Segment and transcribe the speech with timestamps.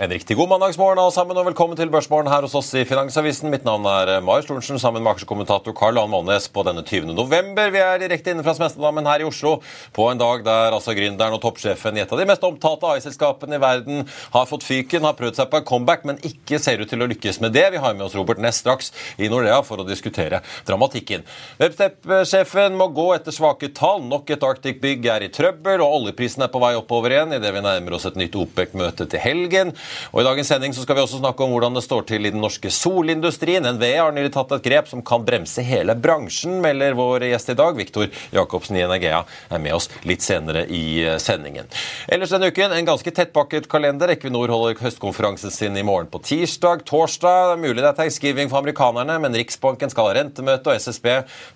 [0.00, 3.50] En riktig god mandagsmorgen alle sammen, og velkommen til Børsmorgen her hos oss i Finansavisen.
[3.52, 7.10] Mitt navn er Marius Thorensen, sammen med aksjekommentator Karl Johan Månes på denne 20.
[7.12, 7.68] november.
[7.68, 9.58] Vi er direkte inne fra Smestadammen her i Oslo
[9.92, 13.58] på en dag der altså gründeren og toppsjefen i et av de mest omtalte AI-selskapene
[13.58, 16.88] i verden har fått fyken, har prøvd seg på en comeback, men ikke ser ut
[16.88, 17.66] til å lykkes med det.
[17.76, 18.88] Vi har med oss Robert Næss straks
[19.20, 21.28] i Nordea for å diskutere dramatikken.
[21.60, 24.00] Webstep-sjefen må gå etter svake tall.
[24.08, 27.52] Nok et Arctic bygg er i trøbbel, og oljeprisen er på vei oppover igjen idet
[27.52, 29.76] vi nærmer oss et nytt OPEC-møte til helgen.
[30.12, 32.32] Og I dagens sending så skal vi også snakke om hvordan det står til i
[32.34, 33.66] den norske solindustrien.
[33.76, 37.58] NVE har nylig tatt et grep som kan bremse hele bransjen, melder vår gjest i
[37.58, 37.76] dag.
[37.78, 41.70] Viktor Jacobsen i Energea er med oss litt senere i eh, sendingen.
[42.08, 44.14] Ellers denne uken en ganske tettpakket kalender.
[44.14, 46.84] Equinor holder høstkonferansen sin i morgen på tirsdag.
[46.88, 50.80] Torsdag det er mulig det er thanksgiving for amerikanerne, men Riksbanken skal ha rentemøte, og
[50.80, 51.08] SSB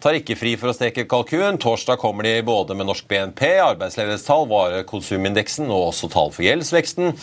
[0.03, 1.59] tar ikke fri for å steke kalkun.
[1.63, 7.15] Torsdag kommer de både med norsk BNP, arbeidsledighetstall, varekonsumindeksen og også tall for gjeldsveksten.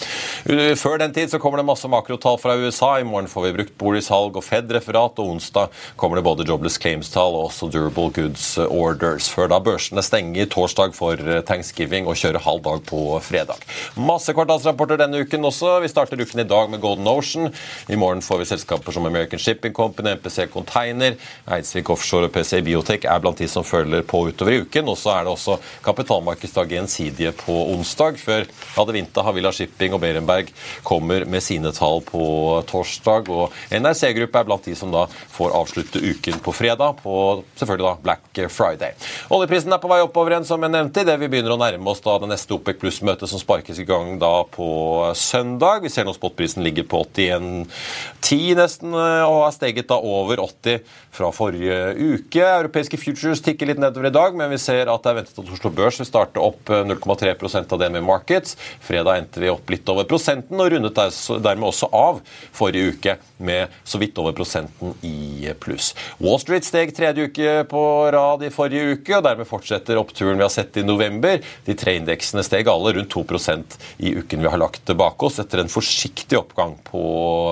[0.79, 2.91] Før den tid så kommer det masse makrotall fra USA.
[2.99, 7.33] I morgen får vi brukt boligsalg og Fed-referat, og onsdag kommer det både jobless claims-tall
[7.37, 9.29] og også durable goods orders.
[9.31, 11.17] Før da børsene stenger torsdag for
[11.47, 13.63] thanksgiving og kjører halv dag på fredag.
[13.97, 15.79] Masse kvartalsrapporter denne uken også.
[15.81, 17.49] Vi starter uken i dag med Golden Ocean.
[17.89, 21.17] I morgen får vi selskaper som American Shipping Company, MPC Container,
[21.49, 24.91] Eidsvik Offshore og PC Biotech er blant de som følger på utover i uken.
[24.93, 28.21] Og så er det også kapitalmarkedsdag gjensidige på onsdag.
[28.21, 28.45] Før
[28.77, 30.51] hadde Vinta, Havila Shipping og Berenberg
[30.91, 32.23] kommer med sine tall på
[32.67, 33.29] torsdag.
[33.31, 37.15] og NRC Gruppe er blant de som da får avslutte uken på fredag, på
[37.55, 38.97] selvfølgelig da Black Friday.
[39.31, 42.03] Oljeprisen er på vei oppover igjen, som jeg nevnte, idet vi begynner å nærme oss
[42.03, 44.67] da det neste OPEC pluss-møtet som sparkes i gang da på
[45.15, 45.85] søndag.
[45.85, 51.31] Vi ser nå spotprisen ligger på 81,10 nesten, og har steget da over 80 fra
[51.35, 52.43] forrige uke.
[52.43, 55.55] Europeiske futures tikker litt nedover i dag, men vi ser at det er ventet at
[55.55, 58.57] Oslo Børs vil starte opp 0,3% av det med markets.
[58.83, 62.21] Fredag endte vi opp litt over prosenten og rundet dermed også av
[62.55, 65.91] forrige uke med så vidt over prosenten i pluss.
[66.21, 67.83] Wall Street steg tredje uke på
[68.13, 71.41] rad i forrige uke, og dermed fortsetter oppturen vi har sett i november.
[71.65, 75.63] De tre indeksene steg alle rundt 2% i uken vi har lagt bak oss, etter
[75.63, 77.05] en forsiktig oppgang på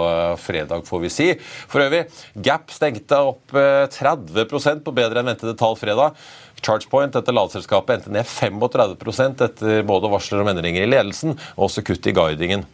[0.09, 1.31] eh, fredag, får vi si.
[1.69, 2.05] For øvrig,
[2.45, 6.17] Gap stengte opp 30 eh, på bedre enn ventede tall fredag.
[6.59, 11.85] ChargePoint, dette ladeselskapet, endte ned 35% etter både varsler om endringer i ledelsen og også
[11.87, 12.65] kutt i guidingen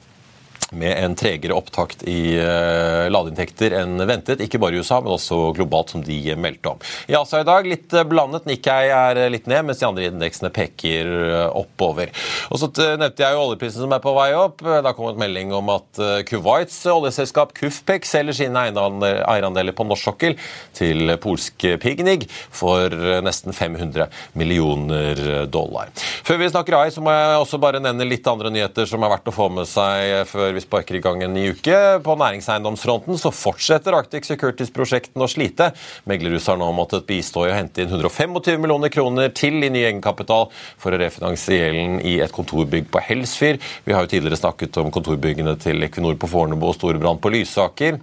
[0.71, 5.51] med en tregere opptakt i uh, ladeinntekter enn ventet, ikke bare i USA, men også
[5.57, 6.81] globalt, som de meldte om.
[7.11, 8.47] I Asia i dag litt blandet.
[8.49, 11.11] Nikkei er litt ned, mens de andre indeksene peker
[11.55, 12.11] oppover.
[12.49, 14.63] Og Så nevnte jeg jo oljeprisen som er på vei opp.
[14.63, 20.37] Det har kommet melding om at Kuwaits oljeselskap Kufpek selger sine eierandeler på norsk sokkel
[20.75, 22.93] til polsk Pignig for
[23.25, 25.93] nesten 500 millioner dollar.
[26.25, 29.13] Før vi snakker AI, så må jeg også bare nevne litt andre nyheter som er
[29.15, 31.77] verdt å få med seg før vi sparker i gang en ny uke.
[32.05, 35.71] På næringseiendomsfronten så fortsetter Arctic Securities-prosjektene å slite.
[36.09, 39.83] Meglerhuset har nå måttet bistå i å hente inn 125 millioner kroner til i ny
[39.85, 40.49] egenkapital
[40.81, 43.59] for å refinansiere gjelden i et kontorbygg på Helsfyr.
[43.85, 47.99] Vi har jo tidligere snakket om kontorbyggene til Equinor på Fornebu og Storebrand på Lysaker.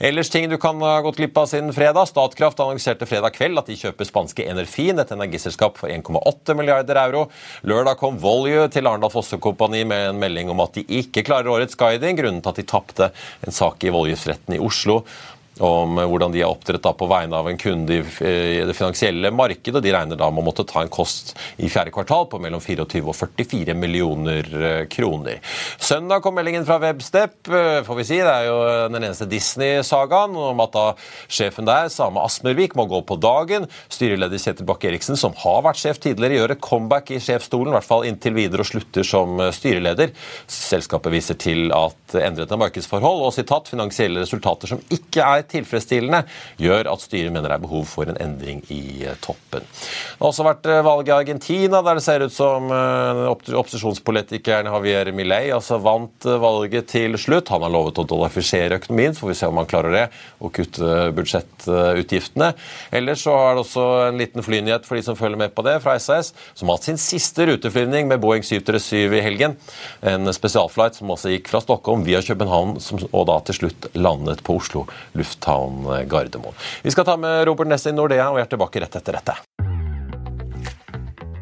[0.00, 2.08] Ellers ting du kan ha gått glipp av siden fredag.
[2.10, 7.26] Statkraft annonserte fredag kveld at de kjøper spanske Enerfin, et energiselskap for 1,8 milliarder euro.
[7.66, 11.52] Lørdag kom Volue til Arendal Fosse Kompani med en melding om at de ikke klarer
[11.52, 13.10] årets guiding, grunnen til at de tapte
[13.46, 15.02] en sak i voldgiftsretten i Oslo.
[15.62, 19.82] Om hvordan de er opptrådt på vegne av en kunde i det finansielle markedet.
[19.84, 23.04] De regner da med å måtte ta en kost i fjerde kvartal på mellom 24
[23.04, 24.48] og 44 millioner
[24.90, 25.38] kroner.
[25.78, 27.36] Søndag kom meldingen fra Webstep,
[27.86, 28.18] får vi si.
[28.18, 28.56] Det er jo
[28.90, 30.84] den eneste Disney-sagaen om at da
[31.30, 33.68] sjefen der, Same Asmervik, må gå på dagen.
[33.92, 37.88] Styreleder Kjetil Bakke-Eriksen, som har vært sjef tidligere, gjør et comeback i sjefsstolen, i hvert
[37.88, 40.10] fall inntil videre, og slutter som styreleder.
[40.50, 46.24] Selskapet viser til at endrede markedsforhold og sitat, finansielle resultater som ikke er tilfredsstillende,
[46.60, 49.64] gjør at styret mener det er behov for en endring i eh, toppen.
[49.64, 54.70] Det har også vært eh, valg i Argentina, der det ser ut som eh, opposisjonspolitikeren
[54.70, 57.52] Javier Milei altså vant valget til slutt.
[57.54, 60.04] Han har lovet å dollafisere økonomien, så får vi se om han klarer det,
[60.40, 62.52] og kutte budsjettutgiftene.
[62.94, 65.78] Ellers så er det også en liten flynyhet for de som følger med på det,
[65.84, 69.58] fra SAS, som har hatt sin siste ruteflyvning med Boeing 737 i helgen.
[70.06, 72.76] En spesialflight som også gikk fra Stockholm via København,
[73.10, 74.86] og da til slutt landet på Oslo
[75.18, 75.33] lufthavn
[76.08, 76.54] Gardermoen.
[76.82, 79.63] Vi skal ta med Robert Ness i Nordea, og er tilbake rett etter dette.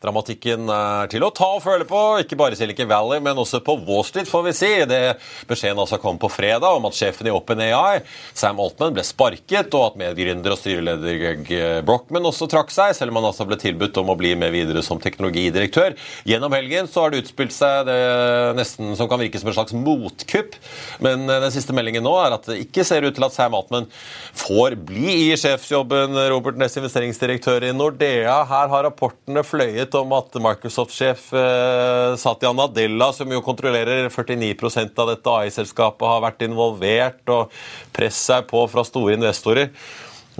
[0.00, 3.58] Dramatikken er til å ta og føle på, ikke bare i Silicon Valley, men også
[3.60, 4.70] på Wall Street, får vi si.
[4.88, 5.00] Det
[5.50, 8.00] Beskjeden altså kom på fredag om at sjefen i OpenAI,
[8.32, 11.52] Sam Altman, ble sparket, og at medgründer og styreleder Greg
[11.84, 14.80] Brochman også trakk seg, selv om han altså ble tilbudt om å bli med videre
[14.86, 15.98] som teknologidirektør.
[16.28, 17.98] Gjennom helgen så har det utspilt seg det
[18.56, 20.56] nesten som kan virke som en slags motkupp,
[21.04, 23.90] men den siste meldingen nå er at det ikke ser ut til at Sam Altman
[24.32, 28.40] får bli i sjefsjobben, Robert Ness, investeringsdirektør i Nordea.
[28.48, 34.98] Her har rapportene fløyet nyhet om at Microsoft-sjef eh, Satya Nadella, som jo kontrollerer 49%
[34.98, 37.50] av dette AI-selskapet, har vært involvert, og
[37.92, 39.70] presset er på fra store investorer.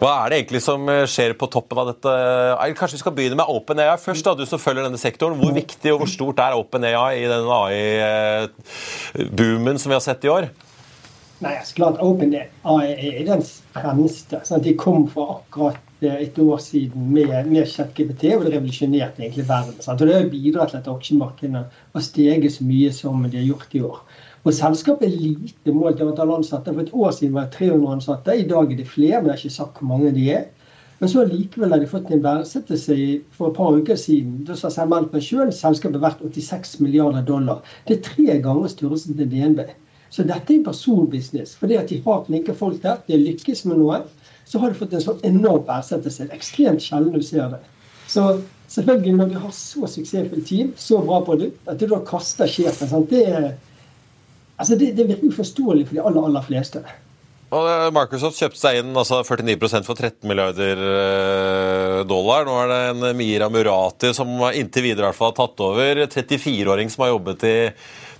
[0.00, 2.08] Hva er det egentlig som eh, skjer på toppen av dette?
[2.78, 5.38] Kanskje vi skal begynne med OpenAI først, da, du som følger denne sektoren.
[5.40, 8.18] Hvor viktig og hvor stort er OpenAI i den AI-boomen
[9.78, 10.44] som vi har sett i år?
[11.40, 13.42] Nei, så klart OpenAI er den
[13.74, 14.36] fremste.
[14.46, 19.48] Sånn de kom fra akkurat et år siden med, med ChatGPT, og det revolusjonerte egentlig
[19.48, 19.80] verden.
[19.80, 20.00] Sant?
[20.00, 23.74] Og Det har bidratt til at aksjemarkedene har steget så mye som de har gjort
[23.74, 23.98] i år.
[24.44, 26.72] Og Selskapet er lite målt i antall ansatte.
[26.72, 28.36] For et år siden var det 300 ansatte.
[28.38, 30.46] I dag er det flere, men jeg har ikke sagt hvor mange de er.
[31.00, 32.96] Men så likevel har de fått en verdsettelse
[33.36, 34.42] for et par uker siden.
[34.48, 37.62] Da sa Sam Altman sjøl selskapet er verdt 86 milliarder dollar.
[37.88, 39.62] Det er tre ganger størrelsen til DNB.
[40.10, 41.54] Så dette er personbusiness.
[41.56, 44.02] Fordi at de har flinke folk der, de lykkes med noe
[44.50, 46.26] så har du fått en sånn enorm verdsettelse.
[46.34, 47.60] Ekstremt sjelden du ser det.
[48.10, 48.24] Så
[48.72, 52.90] selvfølgelig, når du har så suksessfullt team, så bra produkt, at du da kaster sjefen
[52.90, 53.12] sant?
[53.12, 53.52] Det,
[54.58, 56.82] altså det, det virker uforståelig for de aller, aller fleste.
[57.50, 62.46] Og Microsoft kjøpte seg inn altså 49% for 13 milliarder eh, dollar.
[62.46, 66.02] Nå er det en Mira Murati som inntil videre hvert fall har tatt over.
[66.10, 67.56] 34-åring som har jobbet i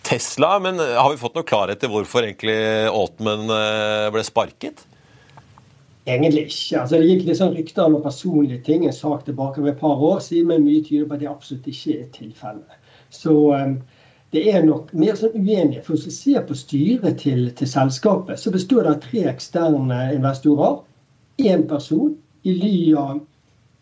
[0.06, 0.56] Tesla.
[0.62, 2.58] Men har vi fått noe klarhet i hvorfor egentlig
[2.90, 4.82] Altman eh, ble sparket?
[6.06, 6.80] Egentlig ikke.
[6.80, 10.00] Altså, det gikk litt sånn rykter om personlige ting en sak tilbake ved et par
[10.00, 12.78] år siden, men mye tyder på at det absolutt ikke er tilfellet.
[13.12, 13.74] Så um,
[14.32, 15.84] det er nok mer sånn uenighet.
[15.84, 20.00] For hvis vi ser på styret til, til, selskapet, så består det av tre eksterne
[20.14, 20.80] investorer.
[21.40, 22.14] Én person,
[22.44, 23.06] Ilya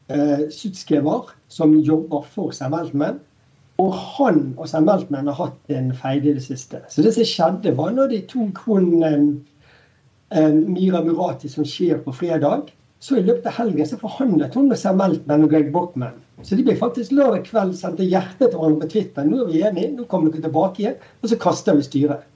[0.09, 3.21] eh, Sutskevar, som jobber for Semeltmen.
[3.79, 6.81] Og han og Semeltmen har hatt en feide i det siste.
[6.91, 9.21] Så det som skjedde, var når de tok hun eh
[10.31, 12.73] Mira Murati som skjer på fredag.
[13.01, 16.17] Så i løpet av helgen så forhandlet hun med Semeltmen og Greg Bockman
[16.47, 19.27] så de ble faktisk lørdag kveld sendte hjertet til hverandre på Twitter.
[19.27, 20.99] Nå er vi enige, nå kommer dere tilbake igjen.
[21.23, 22.27] Og så kaster vi styret.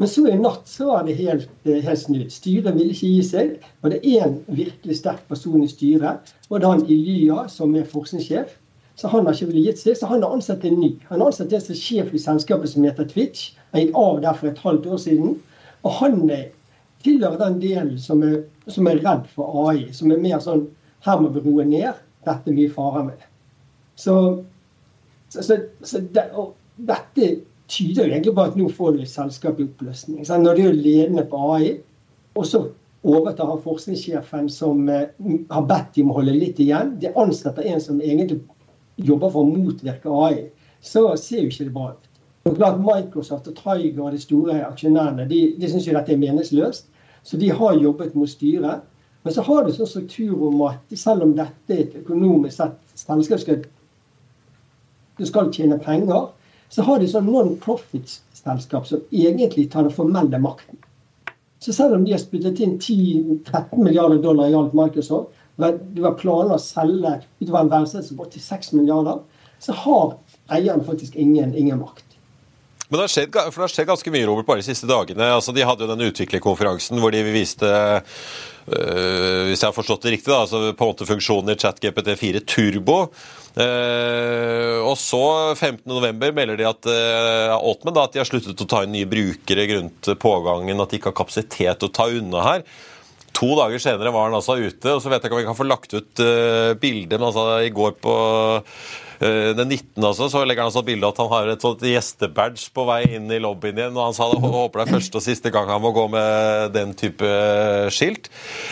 [0.00, 2.32] Men så i natt så var det helt, eh, helt snudd.
[2.32, 3.52] Styret ville ikke gi seg.
[3.82, 6.32] Og det er en virkelig sterk person i styret.
[6.48, 8.56] Og det er han Ilya, som er forskningssjef.
[8.96, 10.96] Så han har ikke villet gitt seg, så han har ansatt en ny.
[11.08, 13.52] Han har ansatt en som er sjef i selskapet som heter Twitch.
[13.72, 15.38] Han gikk av der for et halvt år siden.
[15.84, 16.26] Og han
[17.04, 19.90] tilhører den delen som er, som er redd for AI.
[19.96, 20.68] Som er mer sånn
[21.00, 21.94] Her må vi roe ned
[22.26, 23.22] dette er mye farer med.
[23.96, 24.14] Så,
[25.32, 26.26] så, så, så det,
[26.76, 27.30] dette
[27.70, 30.24] tyder jo egentlig på at nå får du et selskap i oppløsning.
[30.26, 30.44] Sant?
[30.44, 31.72] når du er ledende på AI,
[32.36, 32.64] og så
[33.00, 35.08] overtar han forskningssjefen som eh,
[35.50, 38.42] har bedt dem å holde litt igjen, de ansetter en som egentlig
[39.00, 40.48] jobber for å motvirke AI,
[40.84, 42.06] så ser jo ikke det bra ut.
[42.48, 46.20] Og klart Microsoft og Tiger og de store aksjonærene de, de syns jo dette er
[46.20, 46.88] meningsløst.
[47.22, 48.86] Så de har jobbet mot styret.
[49.22, 52.78] Men så har du sånn struktur om at selv om dette er et økonomisk sett
[52.96, 53.64] selskap skal,
[55.28, 56.30] skal tjene penger,
[56.72, 60.78] så har de sånn non-profit-selskap som egentlig tar den formelle makten.
[61.60, 66.16] Så selv om de har spyttet inn 10-13 milliarder dollar i alt Microsoft, det var
[66.16, 69.18] planer å selge utover en verdsettelse på 86 milliarder,
[69.60, 70.14] så har
[70.56, 72.09] eieren faktisk ingen, ingen makt.
[72.90, 75.28] Men det har, skjedd, det har skjedd ganske mye Robert, bare de siste dagene.
[75.30, 80.16] Altså, de hadde jo den utviklerkonferansen hvor de viste øh, hvis jeg har forstått det
[80.16, 83.04] riktig, da, altså på en måte funksjonen i ChatGPT4 Turbo.
[83.50, 85.22] Uh, og så
[85.56, 89.08] 15.11 melder de at uh, Altman da, at de har sluttet å ta inn nye
[89.10, 92.64] brukere grunnet pågangen, at de ikke har kapasitet til å ta unna her.
[93.40, 95.58] To dager senere var han altså ute, og så vet jeg ikke om vi kan
[95.58, 98.16] få lagt ut uh, bilde, men altså i går på
[99.20, 100.00] Eh, den 19.
[100.00, 103.28] altså, så legger han altså bilde at han har et sånt gjestebadge på vei inn
[103.28, 103.98] i lobbyen igjen.
[103.98, 106.72] og Han sa det håper det er første og siste gang han må gå med
[106.72, 107.28] den type
[107.92, 108.30] skilt.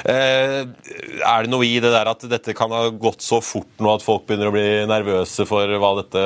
[0.08, 3.92] Eh, er det noe i det der at dette kan ha gått så fort nå
[3.92, 6.25] at folk begynner å bli nervøse for hva dette,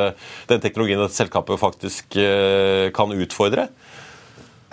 [0.53, 3.73] den teknologien dette selskapet faktisk eh, kan utfordre?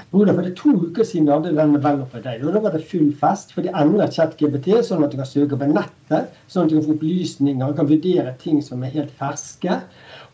[0.09, 2.39] Jo, det er to uker siden vi hadde den developer day.
[2.41, 3.51] Og da var det full fest.
[3.53, 6.31] For de endret ChatGPT sånn at du kan søke på nettet.
[6.49, 9.77] Sånn at du kan få opplysninger, kan vurdere ting som er helt ferske.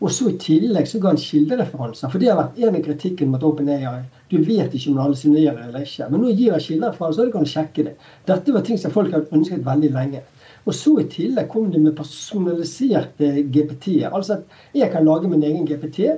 [0.00, 2.08] Og så i tillegg så ga han kildereferanser.
[2.08, 4.00] For det har vært en av kritikken mot OpenAI.
[4.32, 6.08] Du vet ikke om det hallusinerer eller ikke.
[6.08, 7.94] Men nå gir jeg kildereferanser, så du kan sjekke det.
[8.32, 10.24] Dette var ting som folk har ønsket veldig lenge.
[10.64, 14.08] Og så i tillegg kom de med personaliserte GPT-er.
[14.08, 16.14] Altså at jeg kan lage min egen GPT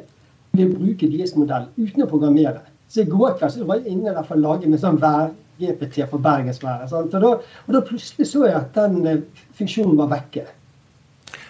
[0.55, 2.63] ved å bruke deres modell uten å programmere.
[2.89, 6.07] Så i går kveld så var jeg inne der for å lage med sånn vær-GPT
[6.09, 6.93] for bergensværet.
[6.97, 7.35] Og, da,
[7.67, 10.47] og da plutselig så jeg at den eh, funksjonen var vekke.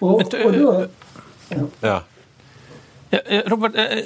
[0.03, 0.73] Og, og da
[1.83, 2.01] ja.
[3.13, 3.43] ja.
[3.49, 4.03] Robert, eh,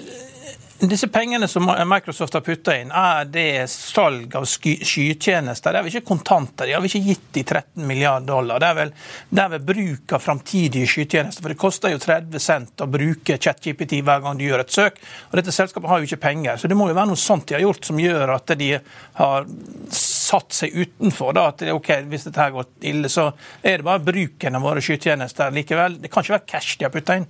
[0.90, 5.70] disse pengene som Microsoft har putta inn, er det salg av skytjenester?
[5.70, 6.66] Det er vel ikke kontanter?
[6.66, 8.58] De har vel ikke gitt de 13 milliarder dollar?
[8.58, 8.90] Det er vel,
[9.30, 11.44] det er vel bruk av framtidige skytjenester?
[11.44, 14.98] For det koster jo 30 cent å bruke ChatGPT hver gang du gjør et søk.
[15.30, 17.58] Og dette selskapet har jo ikke penger, så det må jo være noe sånt de
[17.58, 18.72] har gjort som gjør at de
[19.20, 19.46] har
[19.98, 21.36] satt seg utenfor.
[21.38, 23.30] da, at ok, Hvis dette har gått ille, så
[23.62, 26.00] er det bare bruken av våre skytjenester likevel.
[26.02, 27.28] Det kan ikke være cash de har putta inn?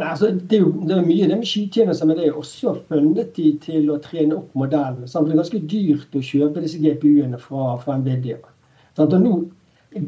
[0.00, 3.32] Altså, det, er jo, det er mye det med skytjenester, men det er også funnet
[3.36, 5.08] de til å trene opp modellen.
[5.08, 5.28] Sant?
[5.28, 8.38] det er ganske dyrt å kjøpe disse GPU-ene fra, fra Nvidia.
[8.96, 9.16] Sant?
[9.16, 9.34] og nå,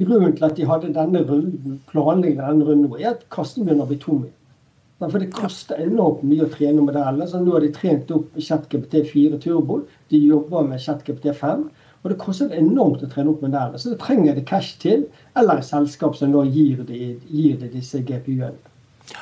[0.01, 3.85] grunnen til at de hadde denne runden, planlegger denne runden nå, er at kassen begynner
[3.85, 4.25] å bli tom.
[5.03, 7.27] For det koster enormt mye å trene modellene.
[7.27, 9.81] Så nå har de trent opp ChatGPT4 Turbo.
[10.13, 11.65] De jobber med ChatGPT5.
[12.03, 13.81] Og det koster enormt å trene opp modellene.
[13.83, 15.09] Så det trenger de cash til,
[15.39, 18.72] eller et selskap som nå gir de, gir de disse GPU-ene.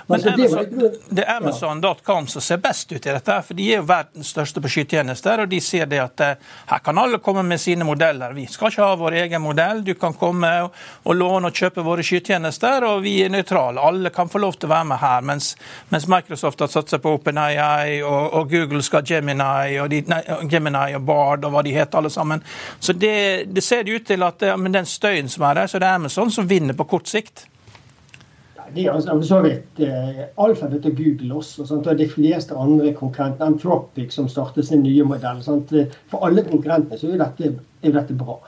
[0.07, 3.87] Men Amazon, det er Amazon.com som ser best ut i dette, for de er jo
[3.89, 5.45] verdens største på skytjenester.
[5.45, 8.35] Og de ser det at eh, her kan alle komme med sine modeller.
[8.37, 9.85] Vi skal ikke ha vår egen modell.
[9.87, 13.83] Du kan komme og låne og kjøpe våre skytjenester, og vi er nøytrale.
[13.83, 15.27] Alle kan få lov til å være med her.
[15.31, 15.53] Mens,
[15.95, 20.21] mens Microsoft har satsa på OpenAI, og, og, Google skal Gemini og, de, nei,
[20.51, 22.43] Gemini og Bard og hva de heter alle sammen.
[22.81, 25.87] Så det, det ser ut til at med den støyen som er der, så det
[25.87, 27.47] er det Amazon som vinner på kort sikt
[28.75, 31.67] de er altså, så vidt eh, Alphabet og Google også.
[31.67, 31.87] Sant?
[31.87, 33.47] og De fleste andre konkurrenter.
[33.47, 35.43] Anthropic som startet sin nye modell.
[35.45, 35.75] Sant?
[36.11, 38.39] For alle konkurrentene så er dette, er dette bra.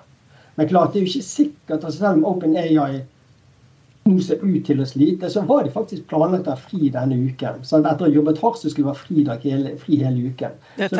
[0.57, 3.03] Men klart, det er jo ikke sikkert at selv om OpenAI
[4.03, 7.17] nå ser ut til å slite, så var de faktisk planlagt å ha fri denne
[7.23, 7.63] uken.
[7.67, 10.59] Så etter å ha jobbet hardt, så skulle det være fri, hele, fri hele uken.
[10.77, 10.97] Det er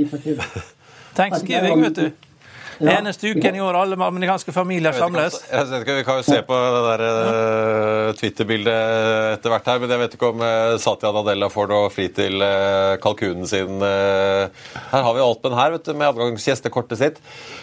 [0.00, 0.42] de får til.
[1.18, 2.31] Thanksgiving, vet du.
[2.78, 2.98] Ja.
[2.98, 5.38] Eneste uken i år alle amerikanske familier samles.
[5.50, 9.82] Jeg vet ikke, vi kan jo se på det der uh, Twitter-bildet etter hvert her,
[9.82, 13.82] men jeg vet ikke om uh, Satya Nadella får noe fri til uh, kalkunen sin.
[13.82, 17.20] Her har vi Alpen her vet du, med adgangsgjestekortet sitt.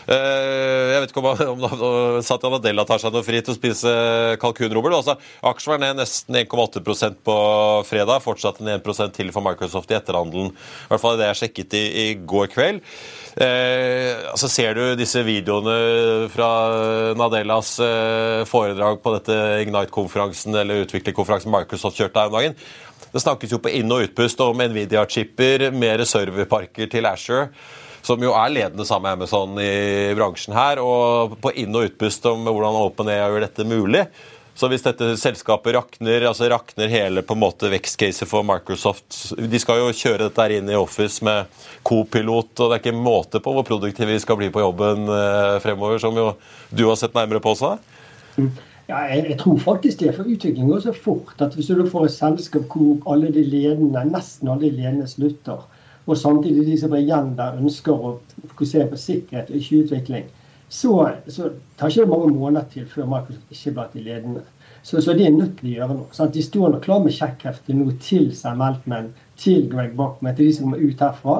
[0.09, 3.93] jeg vet ikke om, om, om Satya Nadella tar seg noe fri til å spise
[4.41, 4.97] kalkun, Robert.
[4.99, 5.17] Altså,
[5.49, 7.37] aksjen var ned nesten 1,8% på
[7.89, 8.23] fredag.
[8.25, 10.53] Fortsatt en 1% til for Microsoft i etterhandelen.
[10.53, 12.83] I hvert fall det jeg sjekket i, i går kveld.
[13.39, 16.49] Eh, altså Ser du disse videoene fra
[17.17, 22.57] Nadellas eh, foredrag på dette Ignite-konferansen eller utviklerkonferansen Microsoft kjørte her om dagen?
[23.09, 27.47] Det snakkes jo på inn- og utpust om Nvidia-chipper, mer serverparker til Asher
[28.05, 32.25] som jo er ledende sammen med Amazon i bransjen her, og på inn- og utpust
[32.29, 34.05] om hvordan OpenAI gjør dette mulig.
[34.59, 39.59] Så hvis dette selskapet rakner, altså rakner hele på en måte vekstcaset for Microsoft De
[39.61, 41.47] skal jo kjøre dette inn i Office med
[41.87, 45.59] co-pilot, og det er ikke måte på hvor produktive vi skal bli på jobben eh,
[45.63, 46.33] fremover, som jo
[46.75, 47.77] du har sett nærmere på også?
[48.89, 52.09] Ja, jeg, jeg, tror faktisk det, for utviklingen går så fort at hvis du får
[52.09, 55.63] et selskap hvor alle de ledende, nesten alle de ledende slutter,
[56.03, 58.17] og samtidig de som er igjen der ønsker å
[58.49, 60.27] fokusere på sikkerhet og ikke utvikling,
[60.69, 60.93] så,
[61.27, 64.43] så tar ikke det mange måneder til før Microsoft ikke blir til ledende.
[64.83, 66.15] Så, så de er nødt til å gjøre noe.
[66.15, 66.33] Sant?
[66.33, 69.09] De står nå klar med sjekkhefte nå til Sam Altman,
[69.39, 71.39] til Greg Bachman, til de som kommer ut herfra.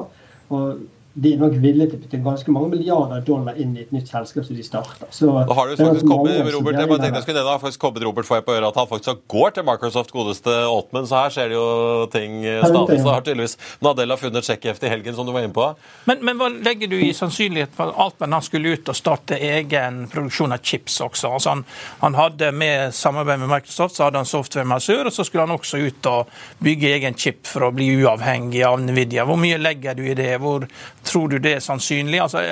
[0.50, 0.82] Og
[1.14, 4.06] de er nok villige til å putte ganske mange milliarder dollar inn i et nytt
[4.12, 5.08] selskap som de starter.
[5.10, 7.82] Så, da har du faktisk kommet Robert, jeg bare tenkte jeg skulle nevne, har faktisk
[7.82, 11.08] kommet Robert får jeg på øret at han faktisk går til Microsoft, godeste Altman.
[11.10, 11.66] Så her skjer det jo
[12.14, 13.00] ting stadig.
[13.02, 15.66] Så har tydeligvis Nadella funnet sjekkheftet i helgen, som du var inne på.
[16.06, 19.40] Men, men, hva legger du i sannsynlighet for at Altman han skulle ut og starte
[19.50, 21.34] egen produksjon av chips også?
[21.34, 21.66] Altså han,
[22.04, 25.48] han, hadde med samarbeid med Microsoft, så hadde han software med Azure, og så skulle
[25.48, 26.30] han også ut og
[26.62, 29.26] bygge egen chip for å bli uavhengig av Nvidia.
[29.26, 30.36] Hvor mye legger du i det?
[30.38, 30.68] Hvor
[31.04, 32.20] Tror du det er sannsynlig?
[32.20, 32.42] Altså,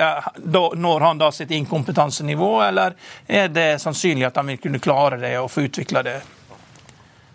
[0.75, 2.95] når han da sitt inkompetansenivå, eller
[3.27, 6.17] er det sannsynlig at han vil kunne klare det og få utvikla det?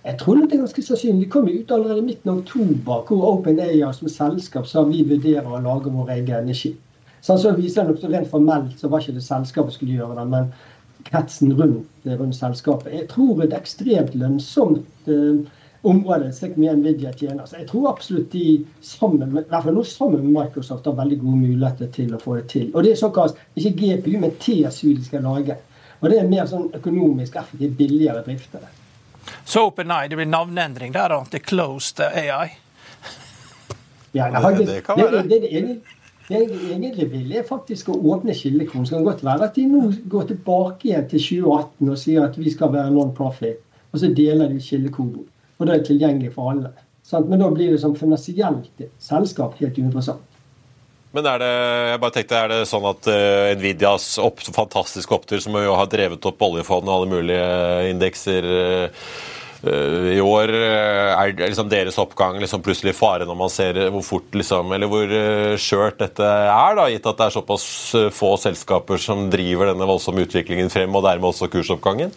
[0.05, 1.27] Jeg tror det er ganske sannsynlig.
[1.27, 5.63] Det kom ut allerede midten av oktober, hvor OpenAir som selskap sa vi vurderer å
[5.65, 6.75] lage vår egen energi.
[7.25, 10.27] Så, så viser det nok Rent formelt så var ikke det selskapet skulle gjøre det,
[10.29, 10.51] men
[11.09, 12.93] kretsen rundt, rundt selskapet.
[12.93, 15.09] Jeg tror det er ekstremt lønnsomt.
[15.85, 17.45] Området slik mye Nvidia tjener.
[17.47, 20.97] Så jeg tror absolutt de sammen med, i hvert fall nå sammen med Microsoft har
[20.97, 22.71] veldig gode muligheter til å få det til.
[22.73, 25.59] Og det er såkalt ikke GPU, men TSU de skal lage.
[26.01, 28.71] Og det er mer sånn økonomisk effektivt, billigere driftere.
[29.45, 32.55] Så OpenAI, det blir navneendring der da, til Closed AI?
[34.15, 35.23] Ja, det, det, det kan være.
[35.29, 35.63] Det, det, det,
[36.29, 38.87] det jeg egentlig vil, er faktisk å åpne kildekoden.
[38.89, 42.39] Så kan godt være at de nå går tilbake igjen til 2018 og sier at
[42.41, 43.61] vi skal være non-profit,
[43.93, 45.27] og så deler de kildekoden
[45.65, 46.71] og det er tilgjengelig for alle.
[47.05, 47.29] Sant?
[47.31, 50.25] Men da blir det som finansielt selskap helt uinteressant.
[51.15, 51.53] Men er det
[51.93, 55.89] jeg bare tenkte, er det sånn at uh, Nvidias opp, fantastiske opptur, som jo har
[55.91, 59.15] drevet opp oljefondet og alle mulige uh, indekser uh,
[59.65, 64.75] i år, er liksom deres oppgang liksom plutselig fare når man ser hvor fort liksom,
[64.77, 65.15] eller hvor
[65.57, 67.65] skjørt dette er, da, gitt at det er såpass
[68.13, 72.13] få selskaper som driver denne voldsomme utviklingen frem, og dermed også kursoppgangen?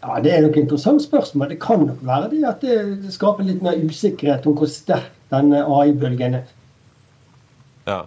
[0.00, 1.50] Ja, Det er nok et interessant spørsmål.
[1.50, 5.60] Det kan nok være det at det skaper litt mer usikkerhet om hvor sterk denne
[5.60, 6.48] AI-bølgen er.
[7.86, 8.00] Ja.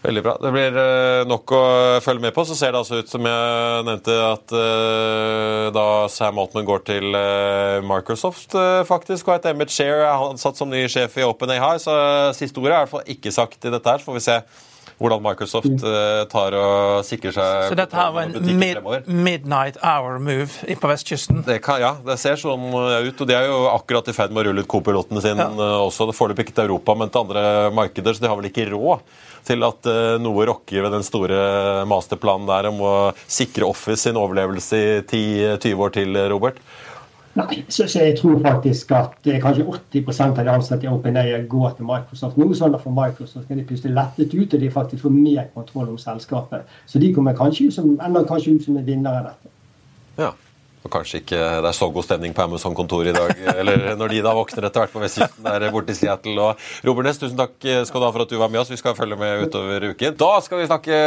[0.00, 0.32] Veldig bra.
[0.40, 1.64] Det blir eh, nok å
[2.00, 2.46] følge med på.
[2.48, 7.12] Så ser det altså ut som jeg nevnte, at uh, da Sam Altman går til
[7.12, 8.56] uh, Microsoft
[8.88, 11.92] faktisk, og at Emmet Share er ansatt som ny sjef i OpenAI, så
[12.36, 14.00] siste ordet er i hvert fall ikke sagt i dette her.
[14.00, 14.40] Så får vi se
[15.00, 20.18] hvordan Microsoft uh, tar og sikrer seg Så dette her var en mid midnight hour
[20.20, 21.40] move på vestkysten?
[21.46, 23.22] Det kan, ja, det ser sånn eh, ut.
[23.24, 25.48] Og de er jo akkurat i ferd med å rulle ut co-pilotene sine ja.
[25.56, 26.10] uh, også.
[26.10, 27.44] Det Foreløpig ikke til Europa, men til andre
[27.76, 29.04] markeder, så de har vel ikke råd
[29.48, 29.88] til at
[30.20, 31.38] noe rokker ved den store
[31.88, 32.92] masterplanen der om å
[33.24, 36.60] sikre Office sin overlevelse i 10-20 år til, Robert.
[37.38, 41.76] Nei, så, jeg tror faktisk at eh, kanskje 80% av de ansatte i OpenAI går
[41.78, 42.48] til Microsoft nå.
[42.58, 45.92] sånn at For Microsoft kan de puste lettet ut, og de faktisk får mer kontroll
[45.92, 46.66] om selskapet.
[46.90, 47.92] Så de kommer kanskje ut som,
[48.28, 49.54] kanskje ut som en vinner av dette.
[50.18, 50.32] Ja.
[50.80, 54.22] Og kanskje ikke det er så god stemning på Amazon-kontoret i dag, eller når de
[54.24, 56.36] da våkner etter hvert på vestkysten der borte i Seattle.
[56.40, 58.72] Og Robert Næss, tusen takk skal du ha for at du var med oss.
[58.72, 60.16] Vi skal følge med utover uken.
[60.20, 61.00] Da skal vi snakke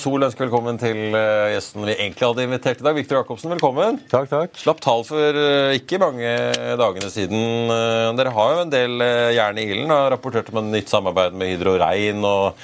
[0.00, 0.24] Sol.
[0.24, 2.96] Ønsker velkommen til eh, gjesten vi egentlig hadde invitert i dag.
[2.96, 4.00] Viktor Jacobsen, velkommen.
[4.10, 4.56] Takk, takk.
[4.58, 6.32] Slapp tall for eh, ikke mange
[6.80, 7.70] dagene siden.
[7.74, 9.92] Eh, dere har jo en del jern i ilden.
[9.94, 12.58] Har rapportert om en nytt samarbeid med Hydro Rein og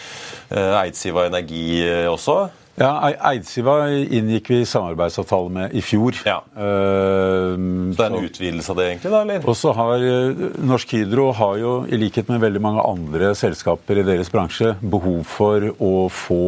[0.54, 2.63] Eidsiva Energi også.
[2.74, 2.90] Ja,
[3.30, 6.16] Eidsiva inngikk vi samarbeidsavtale med i fjor.
[6.26, 6.40] Ja.
[6.56, 7.54] Uh,
[7.94, 9.12] så det er en utvidelse av det, egentlig?
[9.12, 9.46] da, eller?
[9.46, 14.02] Og så har uh, Norsk Hydro har jo, i likhet med veldig mange andre selskaper
[14.02, 16.44] i deres bransje, behov for å få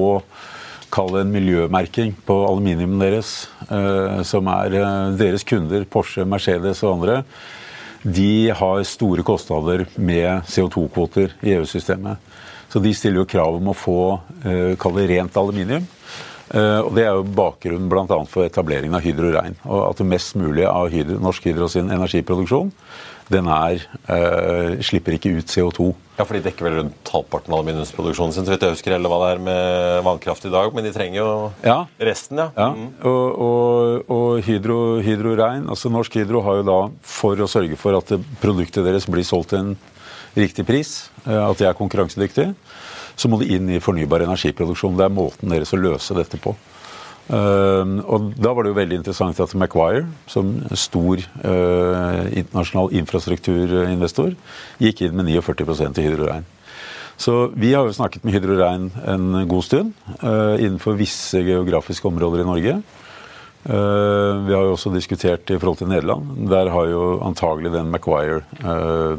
[0.96, 4.76] Kall det en miljømerking på aluminiumen deres, uh, som er
[5.18, 7.16] deres kunder, Porsche, Mercedes og andre.
[8.06, 12.22] De har store kostnader med CO2-kvoter i EU-systemet.
[12.72, 14.00] Så de stiller jo krav om å få
[14.80, 15.86] kall det rent aluminium.
[16.54, 18.22] Eh, og Det er jo bakgrunnen bl.a.
[18.30, 19.58] for etableringen av Hydro Rein.
[19.66, 22.72] Og at det mest mulig av Hydro, Norsk Hydro sin energiproduksjon
[23.26, 25.88] den er, eh, slipper ikke ut CO2.
[26.16, 29.10] Ja, for De dekker vel rundt halvparten av aluminiumsproduksjonen sin, så vidt jeg husker, eller
[29.10, 30.70] hva det er med vannkraft i dag.
[30.72, 31.88] Men de trenger jo ja.
[31.98, 32.52] resten, ja.
[32.54, 32.70] ja.
[32.70, 32.94] Mm.
[33.02, 37.76] Og, og, og Hydro, Hydro, Rein, altså Norsk Hydro har jo da, for å sørge
[37.76, 39.76] for at produktet deres blir solgt til en
[40.36, 42.54] riktig pris, eh, at de er konkurransedyktige,
[43.16, 44.96] så må det inn i fornybar energiproduksjon.
[44.98, 46.54] Det er måten deres å løse dette på.
[47.26, 54.36] Uh, og Da var det jo veldig interessant at Maguire, som stor uh, internasjonal infrastrukturinvestor,
[54.78, 56.46] gikk inn med 49 i Hydro Rein.
[57.18, 62.06] Så vi har jo snakket med Hydro Rein en god stund uh, innenfor visse geografiske
[62.06, 62.78] områder i Norge.
[63.66, 66.46] vi har jo også diskutert i forhold til Nederland.
[66.46, 69.18] Der har jo antagelig den Maguire Eh,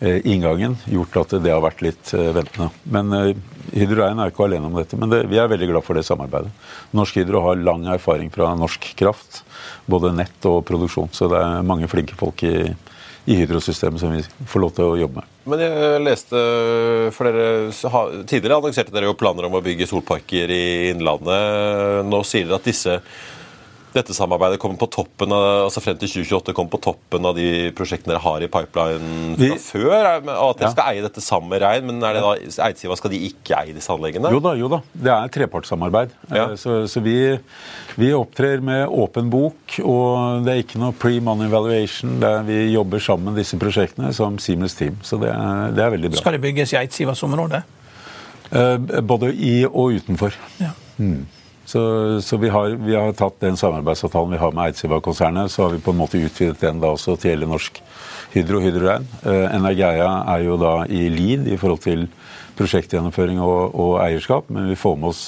[0.00, 2.70] inngangen gjort at det har vært litt eh, ventende.
[2.88, 3.32] Men eh,
[3.74, 6.06] Hydro Rein er ikke alene om dette, men det, vi er veldig glad for det
[6.08, 6.52] samarbeidet.
[6.96, 9.42] Norsk Hydro har lang erfaring fra norsk kraft,
[9.90, 11.12] både nett og produksjon.
[11.12, 12.70] Så det er mange flinke folk i,
[13.28, 15.34] i Hydro-systemet som vi får lov til å jobbe med.
[15.50, 16.40] Men jeg leste
[17.16, 22.06] for dere Tidligere annonserte dere jo planer om å bygge solparker i Innlandet.
[22.08, 23.00] Nå sier dere at disse
[23.94, 27.70] dette samarbeidet kommer på toppen av, altså frem til 2028 kommer på toppen av de
[27.76, 29.96] prosjektene dere har i pipeline fra Vi, før?
[29.96, 30.72] Og at dere ja.
[30.74, 32.34] skal eie dette sammen med Rein, men er det da,
[32.68, 34.30] Eidsiva skal de ikke eie disse anleggene?
[34.30, 34.80] Jo da, jo da.
[34.92, 36.14] Det er trepartssamarbeid.
[36.28, 36.46] Ja.
[36.46, 37.16] Eh, så, så vi,
[37.96, 42.14] vi, opptrer med åpen bok, og det er ikke noe pre-money valuation.
[42.22, 45.02] Er, vi jobber sammen disse prosjektene som Seamless Team.
[45.06, 46.22] Så det er, det er veldig bra.
[46.22, 47.64] Skal det bygges i Eidsivas område?
[48.50, 50.38] Eh, både i og utenfor.
[50.62, 50.72] Ja.
[51.02, 51.26] Mm.
[51.70, 51.82] Så,
[52.24, 55.82] så vi, har, vi, har, tatt den samarbeidsavtalen vi har med Eidsiva-konsernet, så har vi
[55.84, 57.78] på en måte utvidet den da også til hele norsk
[58.32, 59.06] Hydro Hydro Rein.
[59.22, 62.08] Eh, Energeia er jo da i lead i forhold til
[62.58, 65.22] prosjektgjennomføring og, og eierskap, men vi får med oss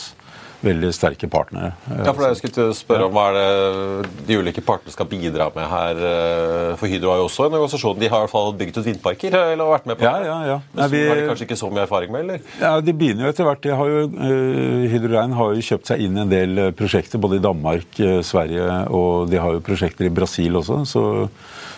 [0.63, 1.73] veldig sterke partnere.
[1.91, 5.67] Ja, for Jeg skulle spørre om Hva er det de ulike partene skal bidra med
[5.71, 6.03] her?
[6.09, 7.99] Eh, for Hydro har jo også en organisasjon.
[8.01, 9.37] De har i hvert fall bygget ut vindparker?
[9.43, 10.13] eller vært med på det?
[10.13, 10.59] ja, ja, ja.
[10.75, 12.27] Men vi, har de kanskje ikke så mye erfaring med?
[12.27, 12.45] eller?
[12.61, 13.63] Ja, De begynner jo etter hvert.
[13.63, 17.21] De har jo, uh, Hydro Rein har jo kjøpt seg inn en del eh, prosjekter,
[17.23, 20.83] både i Danmark, Sverige og de har jo prosjekter i Brasil også.
[20.89, 21.03] Så,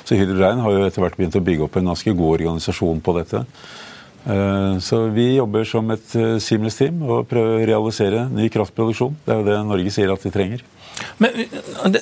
[0.05, 3.03] så Hydro Rein har jo etter hvert begynt å bygge opp en ganske god organisasjon
[3.05, 3.44] på dette.
[4.24, 9.18] Eh, så vi jobber som et eh, seamless team og prøver å realisere ny kraftproduksjon.
[9.24, 10.64] Det er jo det Norge sier at de trenger.
[11.18, 11.98] Men eh,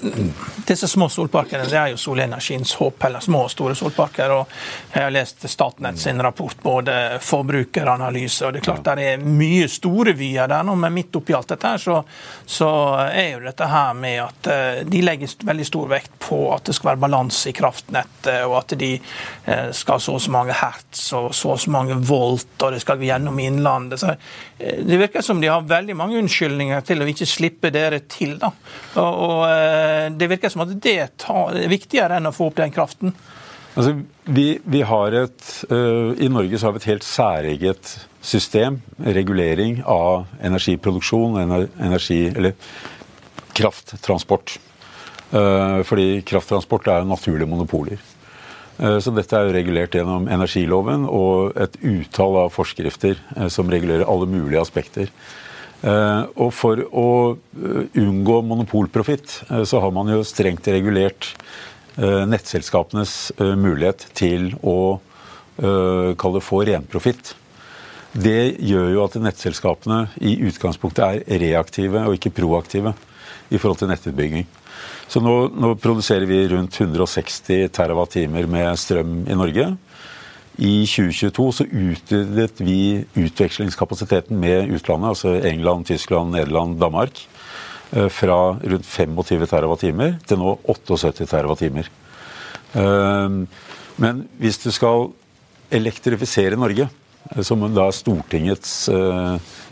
[0.67, 4.31] Disse små solparkene det er jo solenergiens håp, eller små og store solparker.
[4.31, 4.53] og
[4.93, 9.69] Jeg har lest Statnett sin rapport, både forbrukeranalyse og Det er klart det er mye
[9.71, 11.99] store vyer der nå, men midt oppi alt dette her, så,
[12.47, 12.71] så,
[13.13, 16.77] er jo dette her med at eh, de legger veldig stor vekt på at det
[16.77, 21.05] skal være balanse i kraftnettet, og at de eh, skal så og så mange hertz
[21.19, 24.01] og så og så mange volt, og det skal gå gjennom Innlandet.
[24.01, 24.15] Så
[24.59, 28.37] det virker som de har veldig mange unnskyldninger til å ikke slippe dere til.
[28.41, 28.53] da.
[29.01, 32.75] Og, og eh, Det virker som at det er viktigere enn å få opp den
[32.75, 33.15] kraften.
[33.73, 33.95] Altså,
[34.29, 39.81] vi, vi har et, uh, I Norge så har vi et helt særeget system, regulering
[39.89, 42.53] av energiproduksjon, energi, eller
[43.57, 44.59] krafttransport.
[45.33, 48.09] Uh, fordi krafttransport er naturlige monopoler.
[48.73, 53.21] Så dette er jo regulert gjennom energiloven og et utall av forskrifter
[53.53, 55.11] som regulerer alle mulige aspekter.
[55.83, 61.35] Eh, og for å eh, unngå monopolprofitt, eh, så har man jo strengt regulert
[61.93, 64.97] nettselskapenes mulighet til å
[65.61, 67.35] kalle det få renprofitt.
[68.17, 72.95] Det gjør jo at nettselskapene i utgangspunktet er reaktive og ikke proaktive
[73.53, 74.49] i forhold til nettutbygging.
[75.05, 79.69] Så nå, nå produserer vi rundt 160 TWh med strøm i Norge.
[80.61, 87.29] I 2022 så utvidet vi utvekslingskapasiteten med utlandet, altså England, Tyskland, Nederland, Danmark,
[87.93, 91.89] eh, fra rundt 25 TWh til nå 78 TWh.
[92.75, 93.39] Eh,
[93.97, 95.09] men hvis du skal
[95.73, 96.91] elektrifisere Norge,
[97.31, 98.91] eh, som da er Stortingets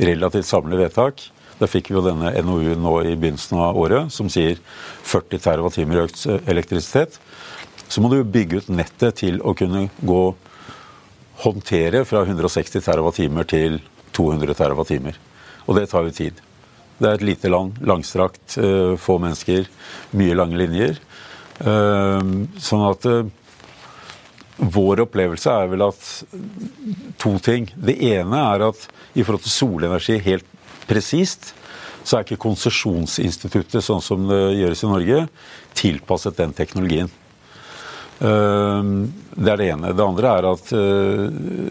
[0.01, 1.21] relativt samlede vedtak,
[1.61, 4.57] da fikk vi jo denne NOU-en nå i begynnelsen av året som sier
[5.05, 7.21] 40 TWh økt elektrisitet.
[7.87, 10.23] Så må du bygge ut nettet til å kunne gå
[11.45, 13.81] håndtere fra 160 TWh til
[14.17, 15.13] 200 TWh.
[15.67, 16.41] Og det tar jo tid.
[17.01, 19.69] Det er et lite land, langstrakt, eh, få mennesker,
[20.13, 20.99] mye lange linjer.
[21.61, 23.31] Eh, sånn at eh,
[24.61, 26.03] vår opplevelse er vel at
[27.21, 27.71] to ting.
[27.77, 30.45] Det ene er at i forhold til solenergi helt
[30.91, 31.55] presist,
[32.05, 35.25] så er ikke konsesjonsinstituttet sånn som det gjøres i Norge,
[35.77, 37.11] tilpasset den teknologien.
[38.21, 38.83] Eh,
[39.35, 39.95] det er det ene.
[39.97, 41.71] Det andre er at eh,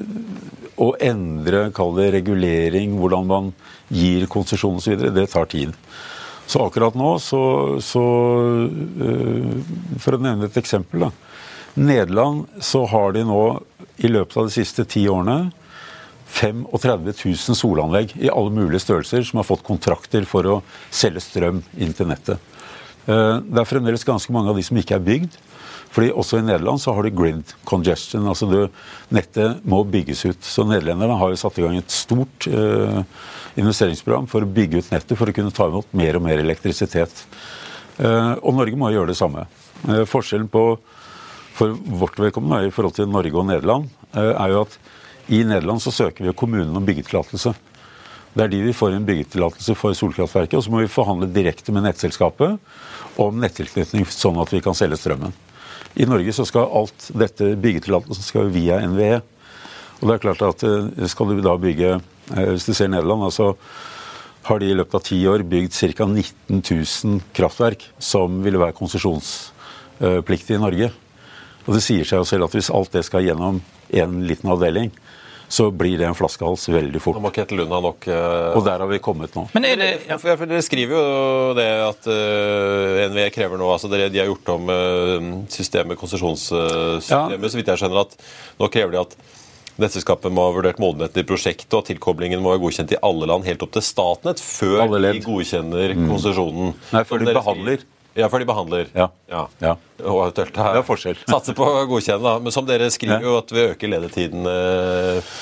[0.79, 3.51] å endre, kall det regulering, hvordan man
[3.93, 5.75] gir konsesjon osv., det tar tid.
[6.49, 7.41] Så akkurat nå, så,
[7.83, 8.03] så
[9.05, 11.05] eh, For å nevne et eksempel.
[11.05, 11.12] da.
[11.79, 13.43] Nederland så har de nå
[14.01, 15.51] i løpet av de siste ti årene
[16.29, 20.57] 35 000 solanlegg i alle mulige størrelser som har fått kontrakter for å
[20.93, 22.41] selge strøm inn til nettet.
[23.05, 25.38] Det er fremdeles ganske mange av de som ikke er bygd.
[25.89, 28.28] Fordi også i Nederland så har du grid congestion.
[28.30, 28.60] altså du,
[29.13, 30.43] Nettet må bygges ut.
[30.45, 33.02] Så nederlenderne har jo satt i gang et stort uh,
[33.58, 37.25] investeringsprogram for å bygge ut nettet for å kunne ta imot mer og mer elektrisitet.
[37.97, 39.47] Uh, og Norge må gjøre det samme.
[39.88, 40.65] Uh, forskjellen på
[41.60, 44.78] for vårt vedkommende i forhold til Norge og Nederland er jo at
[45.28, 47.52] i Nederland så søker vi kommunen om byggetillatelse.
[48.32, 51.75] Det er de vi får en byggetillatelse for solkraftverket, og så må vi forhandle direkte
[51.75, 52.56] med nettselskapet
[53.19, 55.36] om nettilknytning, sånn at vi kan selge strømmen.
[55.97, 59.19] I Norge så skal alt dette byggetillatelsen skal via NVE.
[59.99, 63.25] Og det er klart at eh, skal du da bygge eh, Hvis du ser Nederland,
[63.28, 63.56] altså
[64.47, 66.06] har de i løpet av ti år bygd ca.
[66.08, 70.89] 19 000 kraftverk som ville være konsesjonspliktige i Norge.
[71.67, 73.60] Og det sier seg jo selv at hvis alt det skal gjennom
[73.93, 74.93] én liten avdeling,
[75.49, 77.17] så blir det en flaskehals veldig fort.
[77.17, 78.53] Nå må Ketil Lund ha nok uh...
[78.53, 79.47] Og der har vi kommet nå.
[79.55, 80.19] Men er det, ja.
[80.21, 84.29] for, for Dere skriver jo det at uh, NVE krever nå altså dere, De har
[84.29, 87.49] gjort om uh, systemet, konsesjonssystemet, ja.
[87.49, 88.15] så vidt jeg skjønner at
[88.62, 89.19] nå krever de at
[89.79, 93.45] Nettselskapet må ha vurdert modenheten i prosjektet, og tilkoblingen må være godkjent i alle land,
[93.47, 96.09] helt opp til Statnett, før de godkjenner mm.
[96.91, 97.85] Nei, før de behandler.
[98.17, 98.88] Ja, for de behandler.
[98.95, 99.10] Ja.
[99.30, 99.43] ja.
[99.62, 99.76] ja.
[100.10, 101.19] Og det er forskjell.
[101.30, 102.39] Satser på å godkjenne, da.
[102.43, 104.48] Men som dere skriver jo at vi øker ledetiden.
[104.50, 105.36] Eh,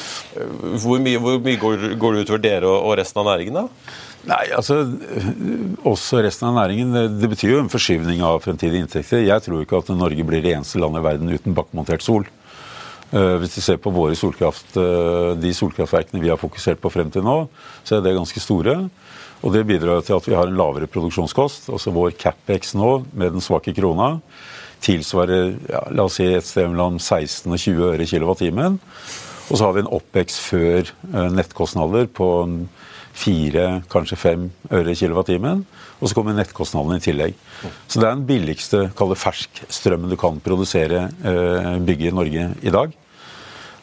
[0.83, 3.95] hvor mye, hvor mye går, går, det utover dere og, resten av næringen, da?
[4.27, 4.81] Nei, altså,
[5.87, 6.91] Også resten av næringen.
[7.21, 9.23] Det betyr jo en forskyvning av fremtidige inntekter.
[9.23, 12.27] Jeg tror ikke at Norge blir det eneste landet i verden uten bakkemontert sol.
[13.15, 17.11] Eh, hvis du ser på våre solkraft, eh, de solkraftverkene vi har fokusert på frem
[17.13, 17.45] til nå,
[17.87, 18.89] så er det ganske store.
[19.45, 21.69] Og det bidrar til at vi har en lavere produksjonskost.
[21.73, 24.17] Også vår Capex nå, med den svake krona,
[24.83, 28.79] tilsvarer ja, la oss si et sted mellom 16 og 20 øre kilowattimen.
[29.47, 32.29] Og så har vi en Opex før eh, nettkostnader på
[33.17, 34.47] 4, kanskje 5
[34.77, 35.63] øre kilowattimen.
[35.97, 37.37] Og så kommer nettkostnadene i tillegg.
[37.87, 42.49] Så det er den billigste kall det ferskstrømmen du kan produsere, eh, bygge i Norge
[42.61, 42.93] i dag.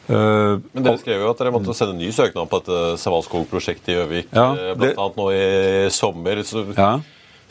[0.05, 3.97] Uh, Men dere skrev jo at dere måtte sende ny søknad på et Savalskog-prosjekt i
[3.97, 4.29] Gjøvik.
[4.35, 4.91] Ja, eh.
[4.93, 5.45] Annet nå i
[5.93, 6.41] sommer.
[6.45, 6.91] Så ja.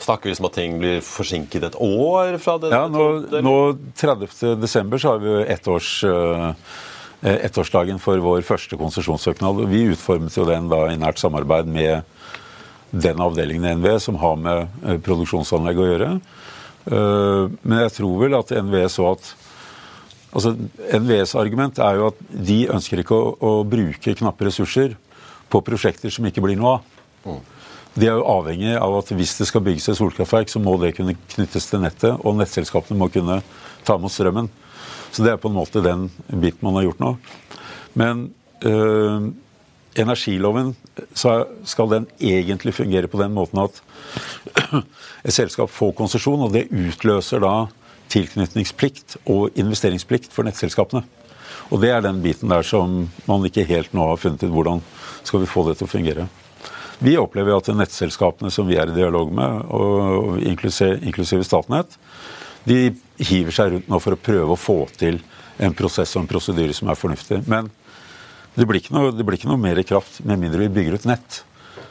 [0.05, 2.71] snakker vi om at ting blir forsinket et år fra det?
[2.71, 3.09] Ja, nå,
[3.43, 3.55] nå
[3.99, 4.55] 30.
[4.61, 6.51] desember så har vi ettårs, uh,
[7.35, 9.65] ettårsdagen for vår første konsesjonssøknad.
[9.71, 12.07] Vi utformet jo den da i nært samarbeid med
[12.95, 16.11] den avdelingen i NVE som har med produksjonsanlegg å gjøre.
[16.85, 19.31] Men jeg tror vel at NVE så at
[20.35, 20.51] Altså,
[20.99, 24.97] NVEs argument er jo at de ønsker ikke å, å, bruke knappe ressurser
[25.51, 26.89] på prosjekter som ikke blir noe av.
[27.23, 27.39] Mm.
[27.95, 30.97] De er jo avhengig av at hvis det skal bygges et solkraftverk, så må det
[30.97, 33.39] kunne knyttes til nettet, og nettselskapene må kunne
[33.87, 34.51] ta imot strømmen.
[35.15, 37.13] Så det er på en måte den biten man har gjort nå.
[37.95, 38.25] Men
[38.67, 39.29] øh,
[39.95, 40.73] energiloven
[41.15, 43.79] skal den egentlig fungere på den måten at
[45.25, 47.55] et selskap får konsesjon, og det utløser da
[48.13, 51.03] tilknytningsplikt og investeringsplikt for nettselskapene.
[51.73, 54.83] Og det er den biten der som man ikke helt nå har funnet ut hvordan
[55.25, 56.27] skal vi få det til å fungere.
[57.03, 61.97] Vi opplever at nettselskapene som vi er i dialog med, og inklusive, Statnett,
[62.65, 65.19] de hiver seg rundt nå for å prøve å få til
[65.61, 67.41] en prosess og en prosedyre som er fornuftig.
[67.51, 67.67] Men
[68.55, 71.41] det blir, noe, det blir ikke noe, mer kraft med mindre vi bygger ut nett.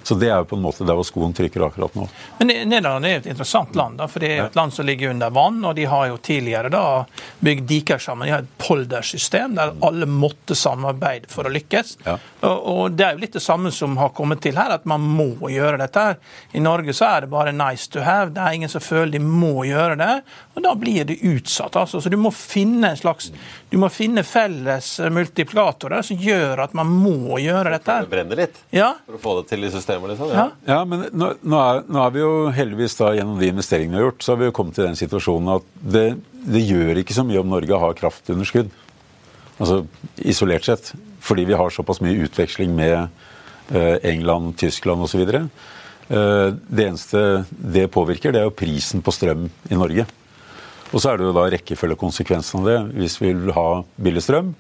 [0.05, 2.05] Så det er jo på en måte der hvor skoen trykker akkurat nå.
[2.39, 5.31] Men Nederland er et interessant land, da, for det er et land som ligger under
[5.33, 5.63] vann.
[5.65, 6.83] Og de har jo tidligere da
[7.41, 8.27] bygd diker sammen.
[8.29, 11.95] De har et poldersystem der alle måtte samarbeide for å lykkes.
[12.05, 12.19] Ja.
[12.45, 15.01] Og, og Det er jo litt det samme som har kommet til her, at man
[15.01, 16.05] må gjøre dette.
[16.11, 16.21] her.
[16.53, 18.35] I Norge så er det bare nice to have.
[18.37, 20.13] Det er ingen som føler de må gjøre det.
[20.55, 21.77] Og da blir det utsatt.
[21.81, 22.01] altså.
[22.05, 23.31] Så du må finne en slags,
[23.73, 27.91] du må finne felles multiplikatorer som gjør at man må gjøre dette.
[27.91, 28.05] her.
[28.07, 30.31] Det brenner litt Ja, for å få det til i systemet, liksom.
[30.35, 30.47] ja.
[30.69, 34.03] Ja, men nå, nå, er, nå er vi jo heldigvis da gjennom de investeringene vi
[34.03, 36.07] har gjort, så har vi jo kommet til den situasjonen at det,
[36.45, 38.73] det gjør ikke så mye om Norge har kraftunderskudd.
[39.59, 39.85] Altså
[40.25, 40.93] isolert sett.
[41.25, 42.97] Fordi vi har såpass mye utveksling med
[43.73, 45.23] eh, England, Tyskland osv.
[45.25, 50.07] Eh, det eneste det påvirker, det er jo prisen på strøm i Norge.
[50.93, 52.79] Og så er det jo da rekkefølgekonsekvensen av det.
[53.01, 54.53] Hvis vi vil ha billig strøm,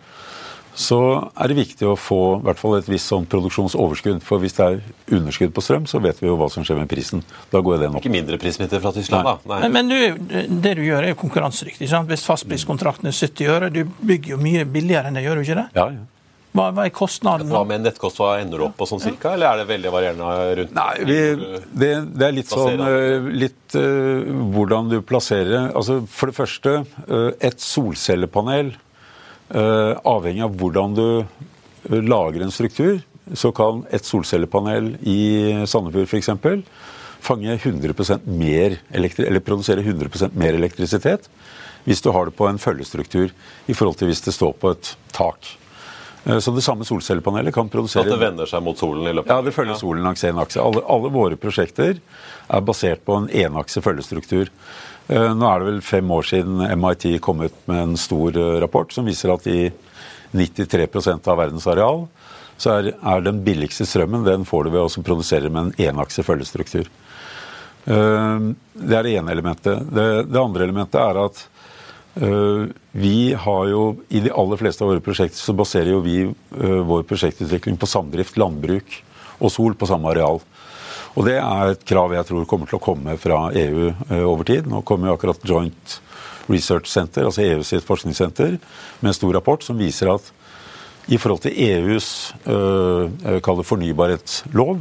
[0.74, 1.00] så
[1.38, 4.22] er det viktig å få i hvert fall et visst sånn produksjonsoverskudd.
[4.26, 4.80] For hvis det er
[5.18, 7.22] underskudd på strøm, så vet vi jo hva som skjer med prisen.
[7.52, 8.02] Da går den opp.
[8.02, 9.36] Ikke mindre prissmitte fra Tyskland, Nei.
[9.44, 9.52] da.
[9.52, 9.68] Nei.
[9.68, 11.90] Men, men du, det du gjør, er jo konkurransedyktig.
[11.90, 12.10] sant?
[12.10, 15.60] Hvis fastpriskontrakten er 70 øre, du bygger jo mye billigere enn det, gjør du ikke
[15.62, 15.68] det?
[15.78, 16.10] Ja, ja.
[16.54, 17.48] Hva, hva er kostnaden?
[17.50, 19.90] Hva med en nettkost, hva ender du opp på sånn cirka, eller er det veldig
[19.90, 20.74] varierende rundt?
[20.76, 21.16] Nei, vi,
[21.74, 24.22] det, det er litt sånn eh, litt uh,
[24.54, 26.76] hvordan du plasserer Altså For det første,
[27.10, 28.70] uh, et solcellepanel
[29.52, 33.02] Avhengig av hvordan du eh, lager en struktur,
[33.32, 36.30] så kan et solcellepanel i Sandefjord f.eks.
[37.24, 41.30] fange 100% mer eller produsere 100% mer elektrisitet
[41.84, 43.32] hvis du har det på en følgestruktur
[43.68, 45.48] i forhold til hvis det står på et tak.
[46.24, 49.30] Eh, Så det samme solcellepanelet kan produsere At det vender seg mot solen i løpet
[49.30, 50.60] av ja, det følger solen langs én akse.
[50.60, 52.00] Alle, alle våre prosjekter
[52.48, 54.48] er basert på en enakse følgestruktur.
[55.08, 58.58] Eh, Nå er det vel fem år siden MIT kom ut med en stor eh,
[58.62, 59.68] rapport som viser at i
[60.34, 62.06] 93% av verdens areal
[62.56, 66.24] så er, er den billigste strømmen den får du ved å produsere med en enakse
[66.24, 66.88] følgestruktur.
[67.84, 69.84] Eh, Det er det ene elementet.
[69.92, 71.48] Det, det andre elementet er at
[72.14, 76.20] vi har jo, I de aller fleste av våre prosjekter så baserer jo vi
[76.86, 79.00] vår prosjektutvikling på samdrift, landbruk
[79.42, 80.38] og sol på samme areal.
[81.14, 84.46] Og Det er et krav jeg tror kommer til å komme fra EU eh, over
[84.48, 84.66] tid.
[84.70, 85.98] Nå kommer jo akkurat Joint
[86.50, 88.56] Research Center, altså EU sitt forskningssenter,
[89.00, 90.32] med en stor rapport som viser at
[91.12, 94.80] i forhold til EUs øh, fornybarhetslov,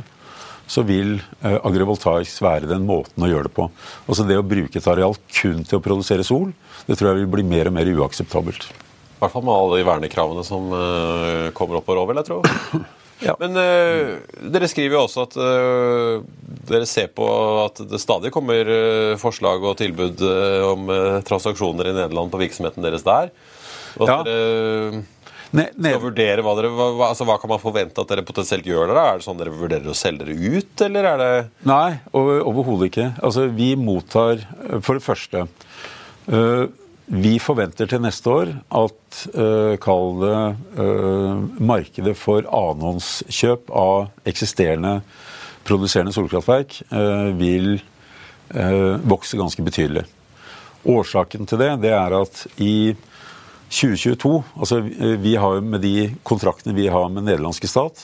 [0.67, 3.67] så vil øh, agrivoltaics være den måten å gjøre det på.
[4.07, 6.53] Altså Det å bruke et areal kun til å produsere sol,
[6.87, 8.69] det tror jeg vil bli mer og mer uakseptabelt.
[8.71, 12.31] I hvert fall med alle de vernekravene som øh, kommer opp og over, vil jeg
[12.31, 12.83] tro.
[13.23, 13.35] Ja.
[13.39, 14.19] Men uh,
[14.51, 16.23] dere skriver jo også at uh,
[16.69, 17.27] dere ser på
[17.63, 20.21] at det stadig kommer uh, forslag og tilbud
[20.67, 20.91] om
[21.27, 23.31] transaksjoner i Nederland på virksomheten deres der.
[23.99, 24.21] Og at Ja.
[24.29, 25.03] dere
[25.53, 28.87] Ne, skal vurdere hva dere hva, altså, hva kan man forvente at dere potensielt gjør
[28.89, 28.97] der?
[28.97, 31.27] Er det sånn dere vurderer å selge dere ut, eller er det
[31.69, 33.05] nei, over- overhodet ikke.
[33.21, 34.41] Altså Vi mottar
[34.81, 35.43] For det første
[37.05, 40.37] Vi forventer til neste år at uh, Kall det
[40.79, 45.01] uh, markedet for annenhåndskjøp av eksisterende
[45.67, 47.75] produserende solkraftverk uh, vil
[49.09, 50.03] vokse ganske betydelig.
[50.85, 52.91] Årsaken til det, det er at i
[53.71, 54.77] 2022, altså
[55.23, 58.03] vi har med de kontraktene vi har med nederlandske stat,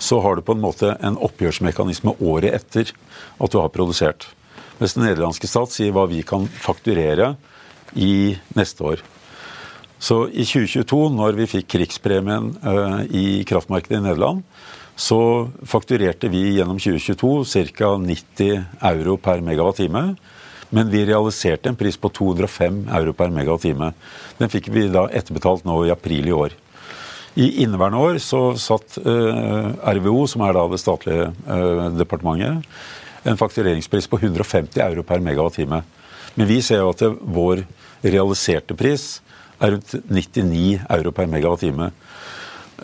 [0.00, 2.94] så har du på en måte en oppgjørsmekanisme året etter
[3.36, 4.30] at du har produsert.
[4.78, 7.34] Mens den nederlandske stat sier hva vi kan fakturere
[7.94, 9.02] i neste år.
[10.02, 14.42] Så i 2022, når vi fikk krigspremien eh, i kraftmarkedet i Nederland,
[14.98, 17.92] så fakturerte vi gjennom 2022 ca.
[18.02, 20.02] 90 euro per megawatt-time.
[20.72, 23.92] Men vi realiserte en pris på 205 euro per megawatt-time.
[24.38, 26.56] Den fikk vi da etterbetalt nå i april i år.
[27.38, 32.66] I inneværende år så satt eh, RVO, som er da det statlige eh, departementet,
[33.22, 35.82] en faktureringspris på 150 euro per megawatt-time.
[36.34, 37.62] Men vi ser jo at vår
[38.02, 39.20] realiserte pris
[39.62, 41.92] er rundt 99 euro per megawatt-time.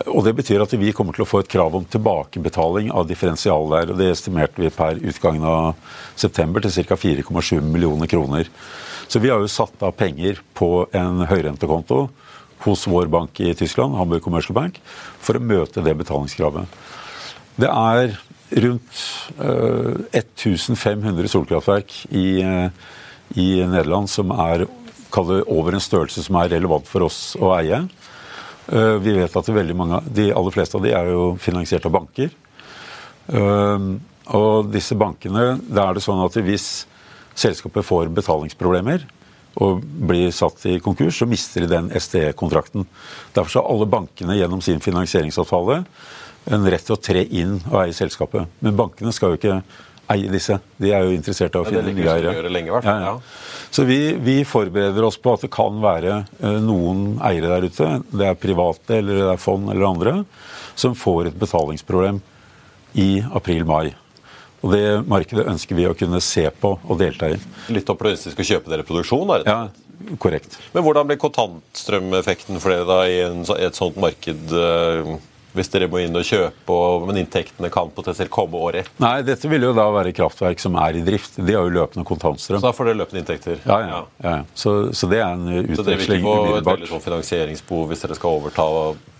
[0.07, 3.66] Og Det betyr at vi kommer til å få et krav om tilbakebetaling av differensial
[3.72, 3.90] der.
[3.90, 5.74] og Det estimerte vi per utgangen av
[6.14, 6.94] september til ca.
[6.94, 8.46] 4,7 millioner kroner.
[9.09, 12.09] Så vi har jo satt av penger på en høyrentekonto
[12.66, 14.78] hos vår bank i Tyskland, Hamburg Commercial Bank,
[15.20, 16.66] for å møte det betalingskravet.
[17.59, 18.18] Det er
[18.62, 19.00] rundt
[19.38, 22.70] eh, 1500 solkraftverk i, eh,
[23.37, 24.66] i Nederland som er
[25.11, 27.83] kall det over en størrelse som er relevant for oss å eie.
[28.68, 32.31] Eh, Vi vet at mange, de aller fleste av de er jo finansiert av banker.
[33.29, 33.79] Eh,
[34.29, 36.85] Og disse bankene, da er det sånn at hvis
[37.35, 39.06] selskapet får betalingsproblemer
[39.56, 42.85] og blir satt i konkurs, så mister de den SDE-kontrakten.
[43.33, 45.85] Derfor har alle bankene gjennom sin finansieringsavtale
[46.52, 48.46] en rett til å tre inn og eie selskapet.
[48.61, 49.63] Men bankene skal jo ikke
[50.15, 50.59] eie disse.
[50.81, 53.13] De er jo interessert i å finne nye eiere.
[53.71, 57.88] Så vi, vi forbereder oss på at det kan være eh, noen eiere der ute,
[58.09, 60.15] det er private eller det er fond eller andre,
[60.79, 62.23] som får et betalingsproblem
[62.98, 63.92] i april-mai.
[64.65, 67.37] Og det markedet ønsker vi å kunne se på og delta i.
[67.75, 69.29] Litt opportunistisk å kjøpe dere produksjon?
[69.37, 69.52] Er det?
[69.52, 70.56] Ja, korrekt.
[70.73, 74.56] Men hvordan blir kontantstrømeffekten for dere da i et sånt marked?
[75.57, 78.96] Hvis dere må inn og kjøpe, og, men inntektene kan potensielt komme året etter?
[79.03, 81.38] Nei, dette vil jo da være kraftverk som er i drift.
[81.40, 82.61] De har jo løpende kontantstrøm.
[82.61, 83.63] Så da får dere løpende inntekter?
[83.65, 84.01] Ja, ja.
[84.25, 84.35] ja.
[84.55, 88.05] Så, så det er en Så dere vil ikke få et veldig sånn finansieringsbehov hvis
[88.05, 88.69] dere skal overta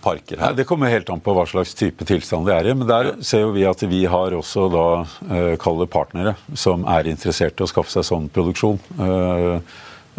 [0.03, 0.51] parker her?
[0.51, 0.59] Nei.
[0.61, 2.77] Det kommer helt an på hva slags type tilstand det er i.
[2.77, 7.09] Men der ser jo vi at vi har også da eh, kalle partnere som er
[7.11, 8.79] interessert i å skaffe seg sånn produksjon.
[9.01, 9.51] Eh,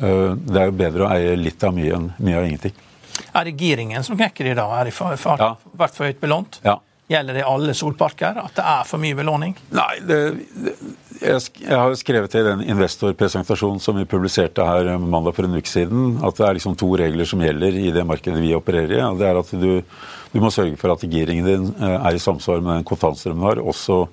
[0.03, 2.87] eh, det er jo bedre å eie litt av mye enn mye av ingenting.
[3.35, 4.73] Er det giringen som knekker i dag?
[4.81, 5.55] Er det for, for, Ja.
[5.77, 6.61] vært for høyt belånt?
[6.65, 6.79] Ja.
[7.11, 8.37] Gjelder det alle solparker?
[8.39, 9.57] At det er for mye belåning?
[9.75, 10.19] Nei, det,
[10.55, 10.75] det,
[11.21, 15.59] jeg, jeg har skrevet i den investorpresentasjonen som vi publiserte her eh, mandag for en
[15.59, 18.95] uke siden, at det er liksom to regler som gjelder i det markedet vi opererer
[18.95, 19.03] i.
[19.09, 19.83] og Det er at du,
[20.33, 23.49] du må sørge for at giringen din eh, er i samsvar med den kontantstrømmen du
[23.49, 24.05] har, også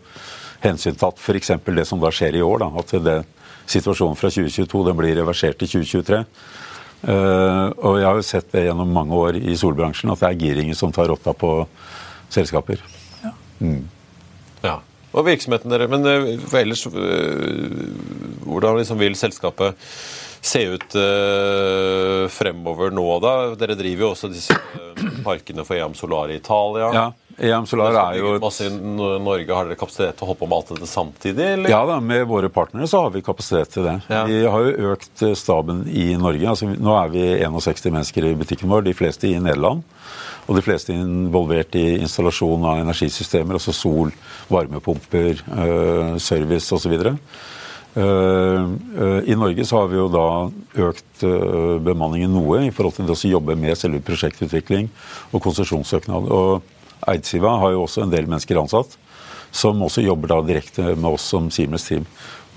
[0.65, 1.53] hensyntatt f.eks.
[1.69, 2.65] det som da skjer i år.
[2.65, 3.17] Da, at det,
[3.69, 6.23] situasjonen fra 2022 den blir reversert til 2023.
[7.05, 10.39] Eh, og jeg har jo sett det gjennom mange år i solbransjen, at det er
[10.41, 11.51] giringen som tar rotta på
[12.33, 12.81] selskaper.
[14.65, 14.79] Ja.
[15.13, 17.93] Og virksomheten dere, men eh, for ellers eh,
[18.47, 19.77] Hvordan liksom vil selskapet
[20.47, 20.93] se ut
[22.31, 23.31] fremover nå, da?
[23.59, 24.55] Dere driver jo også disse
[25.25, 26.87] parkene for EM Solar i Italia.
[26.93, 29.53] Ja, EM Solar er jo masse i Norge.
[29.53, 31.43] Har dere kapasitet til å holde på med alt dette samtidig?
[31.53, 31.69] Eller?
[31.69, 33.97] Ja da, med våre partnere så har vi kapasitet til det.
[34.09, 34.23] Ja.
[34.25, 36.47] Vi har jo økt eh, staben i Norge.
[36.49, 39.83] altså Nå er vi 61 mennesker i butikken vår, de fleste i Nederland.
[40.47, 44.13] Og de fleste involvert i installasjon av energisystemer, altså sol,
[44.49, 46.95] varmepumper, øh, service osv.
[47.97, 50.25] Uh, I Norge så har vi jo da
[50.85, 51.23] økt
[51.81, 54.91] bemanningen noe i forhold til det å jobbe med selve prosjektutvikling
[55.33, 56.29] og konsesjonssøknad.
[56.29, 56.76] Og
[57.07, 58.97] Eidsiva har jo også en del mennesker ansatt
[59.51, 62.05] som også jobber da direkte med oss som Siemens Team.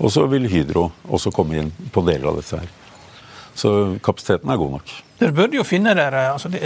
[0.01, 2.73] Og så vil Hydro også komme inn på deler av dette her.
[3.55, 3.71] Så
[4.03, 4.93] kapasiteten er god nok.
[5.21, 6.65] Dere burde jo finne dere, altså det,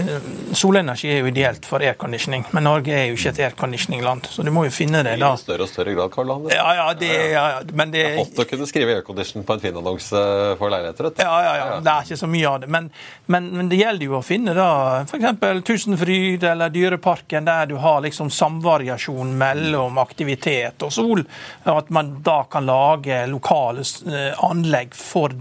[0.56, 4.52] Solenergi er jo ideelt for airconditioning, men Norge er jo ikke et airconditioning-land, så du
[4.56, 5.34] må jo finne det da.
[5.36, 6.56] I større og større grad, Karl Anders.
[6.56, 10.22] Ja, ja, det, ja, ja, men det Godt å kunne skrive aircondition på en Finn-annonse
[10.62, 11.10] for leiligheter.
[11.20, 12.72] Ja, ja, ja, ja, det er ikke så mye av det.
[12.78, 12.88] Men,
[13.36, 14.70] men, men det gjelder jo å finne da
[15.04, 15.44] f.eks.
[15.68, 21.26] Tusenfryd eller Dyreparken, der du har liksom samvariasjon mellom aktivitet og sol.
[21.66, 25.36] og At man da kan lage lokale eh, anlegg for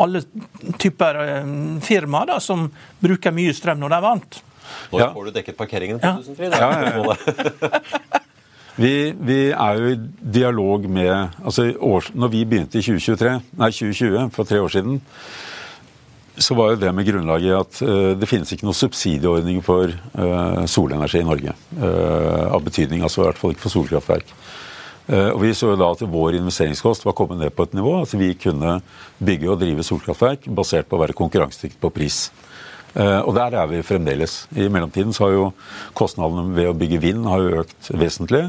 [0.00, 0.22] alle
[0.80, 1.50] typer eh,
[1.84, 2.68] firmaer da, som
[3.02, 4.40] bruker mye strøm når det er varmt.
[4.92, 5.12] Nå Ja.
[5.14, 6.16] får du dekket parkeringen på Ja.
[6.18, 6.52] Tusenfryd?
[6.52, 8.20] Ja, ja,
[8.80, 9.96] Vi, vi er jo i
[10.32, 11.10] dialog med
[11.44, 15.00] altså år, Når vi begynte i 2023, nei 2020, for tre år siden,
[16.40, 20.62] så var jo det med grunnlaget at uh, det finnes ikke noen subsidieordning for uh,
[20.70, 21.52] solenergi i Norge.
[21.76, 24.32] Uh, av betydning, altså i hvert fall ikke for solkraftverk.
[25.10, 27.96] Eh, og Vi så jo da at vår investeringskost var kommet ned på et nivå
[28.02, 28.78] at vi kunne
[29.18, 32.28] bygge og drive solkraftverk basert på å være konkurransedyktig på pris.
[32.94, 34.44] Eh, og der er vi fremdeles.
[34.54, 35.48] I mellomtiden så har jo
[35.98, 38.46] kostnadene ved å bygge vind har jo økt vesentlig.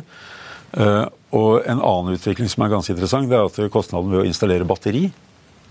[0.78, 4.30] Eh, og en annen utvikling som er ganske interessant, det er at kostnaden ved å
[4.30, 5.10] installere batteri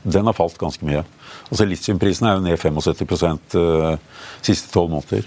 [0.03, 1.03] den har falt ganske mye.
[1.51, 3.99] Altså Litiumprisen er jo ned 75 uh,
[4.41, 5.27] siste tolv måneder.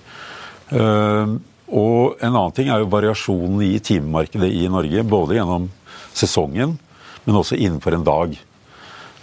[1.68, 5.70] Eh, og en annen ting er jo variasjonen i timemarkedet i Norge, både gjennom
[6.14, 6.78] sesongen,
[7.26, 8.36] men også innenfor en dag.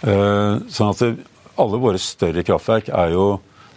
[0.01, 1.03] Eh, sånn at
[1.61, 3.25] alle våre større kraftverk er jo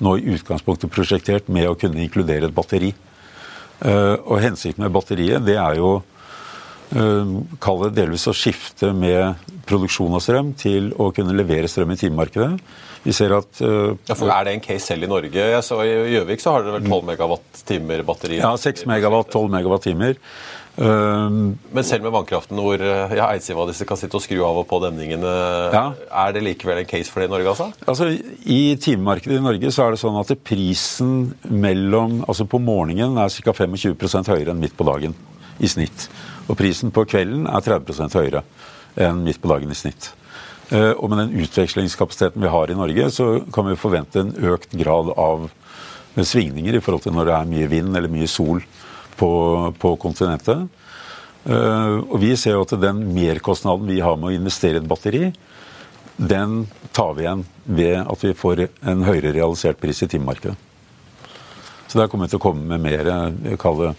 [0.03, 2.95] nå i utgangspunktet prosjektert med å kunne inkludere et batteri.
[3.85, 5.97] Eh, og hensikten med batteriet, det er jo
[6.95, 7.31] uh,
[7.63, 11.99] Kall det delvis å skifte med produksjon av strøm til å kunne levere strøm i
[11.99, 12.53] timemarkedet.
[13.05, 15.33] Vi ser at uh, Ja, for Er det en case selv i Norge?
[15.37, 18.39] Jeg så I Gjøvik så har dere vel 12 megawatt-timer batteri?
[18.41, 20.17] ja, 6 megawatt, 12 megawattimer.
[20.77, 24.57] Um, Men selv med vannkraften hvor eh, ja, Eidsiva disse kan sitte og skru av
[24.59, 25.35] og på demningene,
[25.71, 25.85] Ja.
[26.11, 27.69] er det likevel en case for det i Norge, altså?
[27.87, 28.09] Altså,
[28.51, 31.15] I timemarkedet i Norge så er det sånn at prisen
[31.47, 33.53] mellom, altså på morgenen er ca.
[33.55, 35.15] 25% høyere enn midt på dagen
[35.63, 36.09] i snitt.
[36.49, 38.43] Og prisen på kvelden er 30% høyere
[38.97, 40.11] enn midt på dagen i snitt.
[40.71, 44.73] Eh, Og med den utvekslingskapasiteten vi har i Norge, så kan vi forvente en økt
[44.73, 45.51] grad av
[46.15, 48.63] svingninger i forhold til når det er mye vind eller mye sol
[49.19, 49.31] på,
[49.79, 50.69] på kontinentet.
[51.45, 54.89] Eh, Og vi ser jo at den merkostnaden vi har med å investere i et
[54.89, 55.33] batteri,
[56.17, 60.55] den tar vi igjen ved at vi får en høyere realisert pris i timemarkedet.
[61.89, 63.97] Så der kommer vi til å komme med mer jeg kaller det,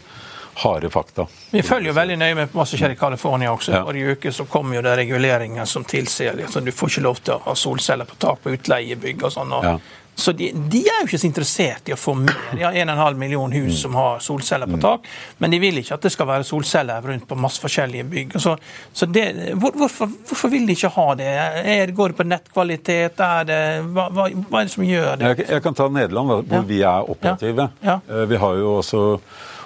[0.63, 1.25] harde fakta.
[1.51, 3.73] Vi følger jo veldig nøye med på hva som skjer i California også.
[3.75, 3.83] Ja.
[3.87, 7.35] Forrige uke så kom jo det reguleringer som tilsier at du får ikke lov til
[7.35, 9.51] å ha solceller på tak på utleiebygg og sånn.
[9.63, 9.77] Ja.
[10.15, 12.37] Så de, de er jo ikke så interessert i å få mer.
[12.55, 13.65] De har 1,5 million Mm.
[13.65, 15.09] hus som har solceller på tak,
[15.43, 18.37] men de vil ikke at det skal være solceller rundt på masse forskjellige bygg.
[18.39, 18.53] Så,
[18.95, 19.25] så det,
[19.59, 21.27] hvor, hvorfor, hvorfor vil de ikke ha det?
[21.75, 23.19] Er, går det på nettkvalitet?
[23.51, 23.59] Det,
[23.91, 25.33] hva, hva, hva er det som gjør det?
[25.33, 26.63] Jeg, jeg kan ta Nederland, hvor Ja.
[26.71, 27.67] vi er operative.
[27.83, 27.99] Ja.
[28.07, 28.23] Ja.
[28.31, 29.03] Vi har jo også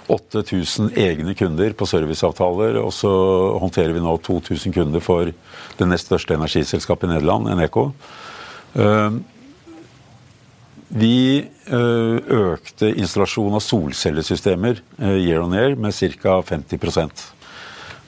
[0.10, 3.12] 8000 egne kunder på serviceavtaler, og så
[3.62, 5.32] håndterer vi nå 2000 kunder for
[5.80, 7.92] det nest største energiselskapet i Nederland, Eneco.
[8.76, 9.20] Eh,
[10.90, 11.38] Vi
[11.70, 16.42] eh, økte installasjon av solcellesystemer eh, year on year med ca.
[16.42, 16.80] 50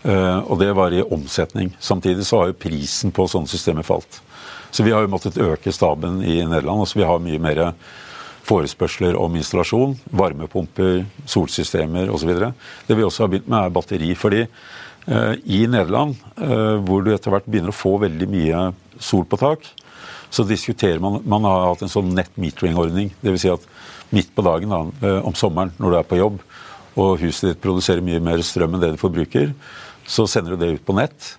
[0.04, 1.76] Eh, Og det var i omsetning.
[1.80, 4.22] Samtidig så har jo prisen på sånne systemer falt.
[4.72, 6.82] Så vi har jo måttet øke staben i Nederland.
[6.82, 7.62] Altså vi har mye mer
[8.47, 9.95] forespørsler om installasjon.
[10.17, 12.31] Varmepumper, solsystemer osv.
[12.87, 14.13] Det vi også har begynt med, er batteri.
[14.17, 18.65] Fordi eh, i Nederland, eh, hvor du etter hvert begynner å få veldig mye
[19.01, 19.67] sol på tak,
[20.31, 23.11] så diskuterer man Man har hatt en sånn net metering-ordning.
[23.21, 23.43] Dvs.
[23.43, 23.67] Si at
[24.15, 26.41] midt på dagen da, eh, om sommeren når du er på jobb,
[26.99, 29.53] og huset ditt produserer mye mer strøm enn det du forbruker,
[30.07, 31.35] så sender du det ut på nett.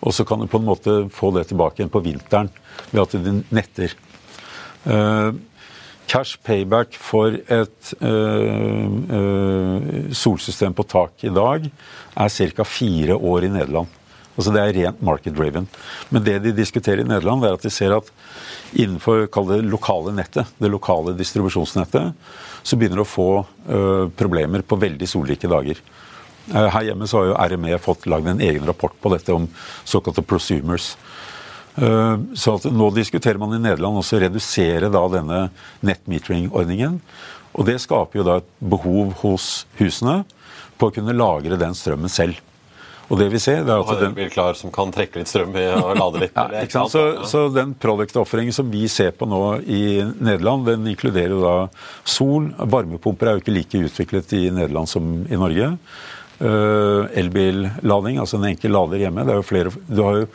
[0.00, 2.48] Og så kan du på en måte få det tilbake igjen på vinteren
[2.92, 3.92] ved at du netter.
[6.06, 8.86] Cash payback for et eh,
[9.18, 12.64] eh, solsystem på tak i dag er ca.
[12.64, 13.90] fire år i Nederland.
[14.36, 15.66] Altså Det er rent market driven.
[16.10, 18.10] Men det de diskuterer i Nederland, er at de ser at
[18.76, 22.12] innenfor det lokale nettet, det lokale distribusjonsnettet,
[22.62, 25.80] så begynner de å få eh, problemer på veldig solrike dager.
[26.46, 29.48] Her hjemme så har jo RME fått lagd en egen rapport på dette om
[29.82, 30.92] såkalte prosumers.
[31.76, 35.46] Eh, Så at nå diskuterer man i Nederland også å redusere da denne
[35.86, 37.00] nettmetering-ordningen.
[37.56, 40.22] Og det skaper jo da et behov hos husene
[40.76, 42.40] på å kunne lagre den strømmen selv.
[43.06, 45.30] Og det vi ser, det er at den, en bil klar som kan trekke litt
[45.30, 46.34] strøm i og lade litt.
[46.34, 46.90] ja, ikke sant?
[46.90, 51.54] Så, så den product-offeringen som vi ser på nå i Nederland, den inkluderer jo da
[52.02, 52.50] sol.
[52.58, 55.70] Varmepumper er jo ikke like utviklet i Nederland som i Norge.
[56.36, 59.24] Uh, Elbillading, altså en enkel lader hjemme.
[59.24, 60.26] Det er jo flere, du har jo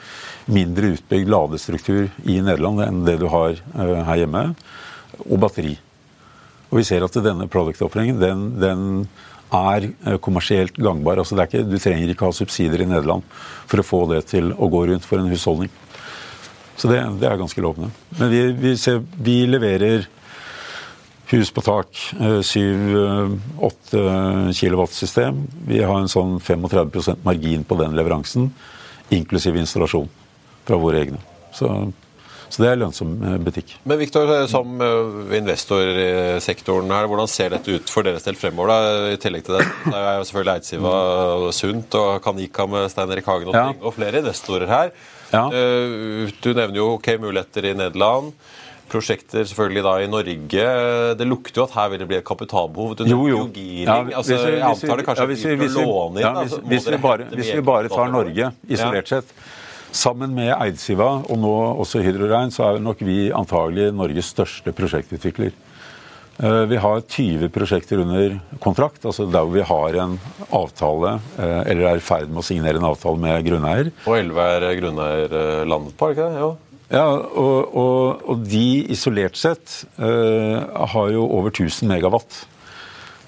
[0.49, 4.45] mindre utbygd ladestruktur i Nederland enn det du har eh, her hjemme.
[5.27, 5.75] Og batteri.
[6.71, 8.87] Og vi ser at denne product-offeringen den, den
[9.51, 11.21] er eh, kommersielt gangbar.
[11.21, 13.27] Altså ikke, du trenger ikke ha subsidier i Nederland
[13.69, 15.71] for å få det til å gå rundt for en husholdning.
[16.79, 17.91] Så det, det er ganske lovende.
[18.17, 20.07] Men vi, vi, ser, vi leverer
[21.31, 21.87] hus på tak,
[22.19, 25.41] 7-8 kW-system.
[25.67, 28.49] Vi har en sånn 35% margin på den leveransen,
[29.13, 30.09] inklusiv installasjon
[30.67, 31.19] fra våre egne.
[31.55, 31.67] Så,
[32.51, 33.73] så det er lønnsom eh, butikk.
[33.87, 34.67] Men Victor, som
[35.35, 38.71] investorsektoren her, hvordan ser dette ut for deres del fremover?
[38.71, 39.09] da?
[39.15, 40.93] I tillegg til det, så er jo selvfølgelig Eidsiva
[41.55, 43.67] Sundt og Kanika med Stein Erik Hagen og, Ja.
[43.81, 44.93] og flere investorer her.
[45.31, 45.45] Ja.
[45.47, 48.33] Eh, Du nevner jo ok muligheter i Nederland.
[48.91, 50.65] Prosjekter selvfølgelig da i Norge.
[51.17, 52.97] Det lukter jo at her vil det bli et kapitalbehov.
[53.07, 53.39] Jo, jo.
[53.55, 56.21] Ja, altså, vi- jeg antar det kanskje ja, hvis vi- å hvis låne inn.
[56.25, 59.31] ja, da, hvis, hvis, vi bare, hvis vi bare tar Norge isolert sett,
[59.91, 65.51] sammen med Eidsiva og nå også Hydrorein, så er nok vi antagelig Norges største prosjektutvikler.
[66.41, 70.19] Eh, Vi har 20 prosjekter under kontrakt, altså der hvor vi har en
[70.51, 73.91] avtale, eh, eller er i ferd med å signere en avtale med grunneier.
[74.07, 76.39] Og 11 er grunneier eh, landet på, er det ikke det?
[76.39, 76.57] Jo.
[76.91, 80.59] Ja, og, og, og de isolert sett uh,
[80.91, 82.41] har jo over 1000 megawatt.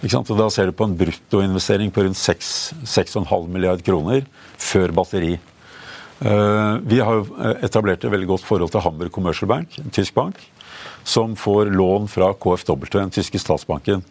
[0.04, 4.26] Og da ser du på en bruttoinvestering på rundt 6,5 milliard kroner
[4.60, 5.38] før batteri.
[6.20, 7.24] Uh, vi har
[7.64, 10.42] etablert et veldig godt forhold til Hamburg Commercial Bank, en tysk bank,
[11.08, 14.04] som får lån fra KfW, den tyske statsbanken.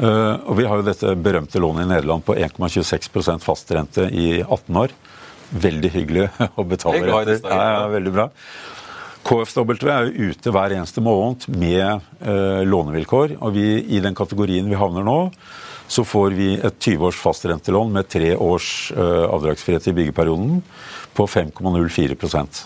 [0.00, 4.82] Uh, og vi har jo dette berømte lånet i Nederland på 1,26% fastrente i 18
[4.82, 4.98] år.
[5.50, 6.28] Veldig hyggelig
[6.58, 7.54] å betale Det er etter.
[7.54, 7.88] ja, ja.
[7.94, 8.28] veldig bra.
[9.26, 13.36] KFW er jo ute hver eneste måned med eh, lånevilkår.
[13.40, 13.66] og vi,
[13.96, 15.18] I den kategorien vi havner nå,
[15.90, 20.60] så får vi et 20 års fastrentelån med tre års eh, avdragsfrihet i byggeperioden
[21.18, 22.60] på 5,04%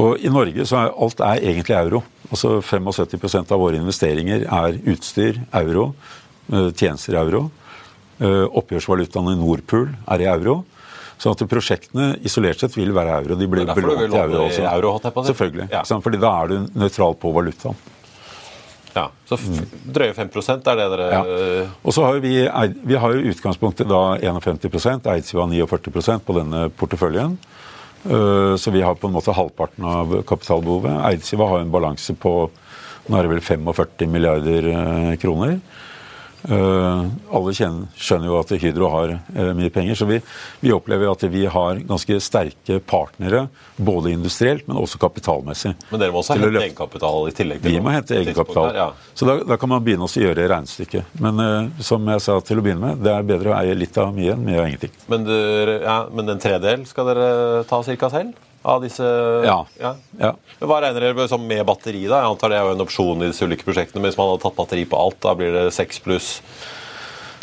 [0.00, 2.02] Og I Norge så er alt er egentlig euro.
[2.30, 5.92] Altså 75% av våre investeringer er utstyr, euro,
[6.50, 7.50] eh, tjenester euro.
[8.18, 10.64] Eh, Oppgjørsvalutaen i Nordpool er i euro.
[11.18, 13.36] Så at prosjektene isolert sett vil være euro.
[13.38, 14.64] De blir belånt i euro også.
[14.70, 14.94] euro.
[15.24, 15.68] Selvfølgelig.
[15.72, 15.82] Ja.
[15.84, 17.76] Fordi da er du nøytral på valutaen.
[18.94, 19.36] Ja, Så
[19.90, 21.22] drøye 5 er det dere Ja.
[21.82, 22.48] Og så har vi,
[22.84, 27.36] vi har jo utgangspunktet da 51% Eidsiva 49% på denne porteføljen.
[28.04, 30.94] Eh, Så vi har på en måte halvparten av kapitalbehovet.
[31.10, 32.50] Eidsiva har en balanse på
[33.06, 35.58] nå er det vel 45 milliarder eh, kroner.
[36.44, 40.18] Uh, alle kjenner, skjønner jo at Hydro har uh, mye penger, så vi,
[40.60, 45.72] vi, opplever at vi har ganske sterke partnere, både industrielt, men også kapitalmessig.
[45.88, 47.64] Men dere må også hente egenkapital i tillegg?
[47.64, 48.76] til Vi må hente egenkapital.
[48.76, 48.88] Ja.
[49.16, 51.16] Så da, da, kan man begynne å gjøre regnestykket.
[51.24, 53.96] Men uh, som jeg sa til å begynne med, det er bedre å eie litt
[54.00, 54.92] av mye enn mye av ingenting.
[55.08, 55.36] Men, du,
[55.80, 57.30] ja, men en tredel skal dere
[57.70, 58.12] ta ca.
[58.12, 58.36] selv?
[58.64, 59.08] Av disse
[59.44, 59.58] Ja.
[59.80, 59.94] ja.
[60.18, 60.32] ja.
[60.64, 62.06] Hva regner dere med, med batteri?
[62.06, 62.22] da?
[62.22, 64.00] Jeg antar det er jo en opsjon i disse ulike prosjektene.
[64.00, 66.38] Men hvis man hadde tatt batteri på alt, da blir det seks pluss?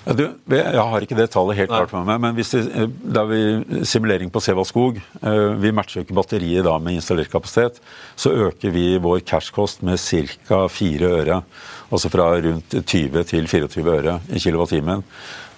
[0.02, 3.22] Du, jeg har ikke det tallet helt klart med meg, men hvis det, eh, da
[3.30, 7.78] vi simulering på Sevaldskog skog Vi matcher ikke batteriet da med installert kapasitet.
[8.18, 10.64] Så øker vi vår cashkost med ca.
[10.68, 11.44] 4 øre.
[11.92, 15.04] Altså fra rundt 20 til 24 øre i kilowattimen.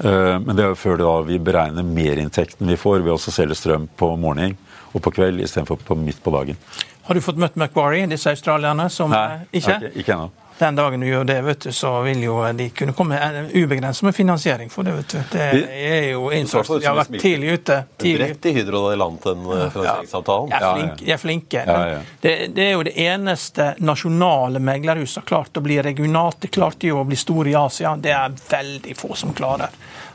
[0.04, 3.56] Eh, men det er jo før da vi beregner merinntekten vi får ved å selge
[3.56, 4.58] strøm på morgenen
[4.94, 6.60] og på kveld istedenfor på midt på dagen.
[7.04, 8.88] Har du fått møtt Macquarie, disse australierne?
[8.90, 9.76] som Nei, ikke?
[9.76, 10.32] Okay, ikke ennå.
[10.58, 13.18] Den dagen du gjør det, vet du, så vil jo de kunne komme
[13.54, 14.92] ubegrenset med finansiering for det.
[15.00, 15.24] vet du.
[15.32, 16.70] Det er jo innført.
[16.78, 17.80] De har vært tidlig ute.
[17.98, 18.28] Tidlig.
[18.30, 20.54] Rett i Hydro den eh, finansieringsavtalen.
[20.54, 21.06] Ja, de er flinke.
[21.06, 21.64] De er flinke.
[21.68, 21.98] Ja, ja.
[22.22, 26.40] Det, det, er jo det eneste nasjonale meglerhuset har klart å bli regionalt.
[26.46, 27.98] Det klarte jo å bli store i Asia.
[27.98, 29.74] Det er veldig få som klarer.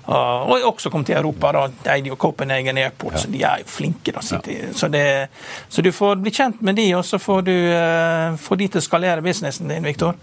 [0.08, 1.50] Og også kom til Europa.
[1.52, 4.12] da, De eide jo Copenhagen Airport, så de er jo flinke.
[4.12, 5.28] da, så, det,
[5.68, 8.80] så, du får bli kjent med de, og så får du uh, få de til
[8.80, 10.16] å skalere businessen din, Viktor.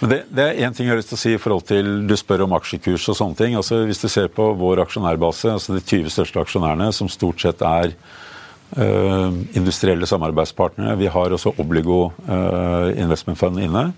[0.00, 1.86] Men det, det er én ting jeg har lyst til å si i forhold til
[2.08, 3.54] Du spør om aksjekurs og sånne ting.
[3.56, 7.60] altså Hvis du ser på vår aksjonærbase, altså de 20 største aksjonærene, som stort sett
[7.64, 13.90] er uh, industrielle samarbeidspartnere Vi har også Obligo uh, Investment Fund inne.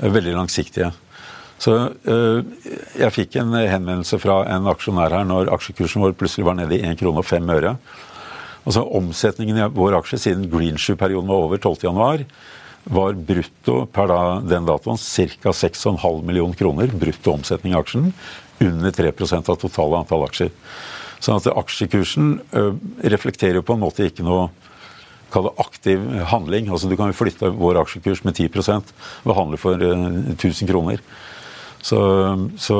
[0.00, 0.94] Veldig langsiktige.
[1.62, 1.74] Så
[2.10, 2.42] øh,
[2.98, 6.82] jeg fikk en henvendelse fra en aksjonær her når aksjekursen vår plutselig var nede i
[6.88, 7.76] 1 krone og 5 øre.
[8.66, 12.24] Altså Omsetningen i vår aksje siden Greenshoe-perioden var over 12.1,
[12.94, 15.54] var brutto per da, den datoen ca.
[15.54, 18.10] 6,5 millioner kroner brutto omsetning i aksjen.
[18.62, 20.50] Under 3% av totale antall aksjer.
[21.22, 22.74] Sånn at aksjekursen øh,
[23.14, 24.48] reflekterer på en måte ikke noe
[25.32, 26.70] kall det aktiv handling.
[26.70, 30.70] Altså Du kan jo flytte vår aksjekurs med 10 ved å handle for øh, 1000
[30.70, 30.98] kroner.
[31.82, 31.98] Så,
[32.62, 32.76] så,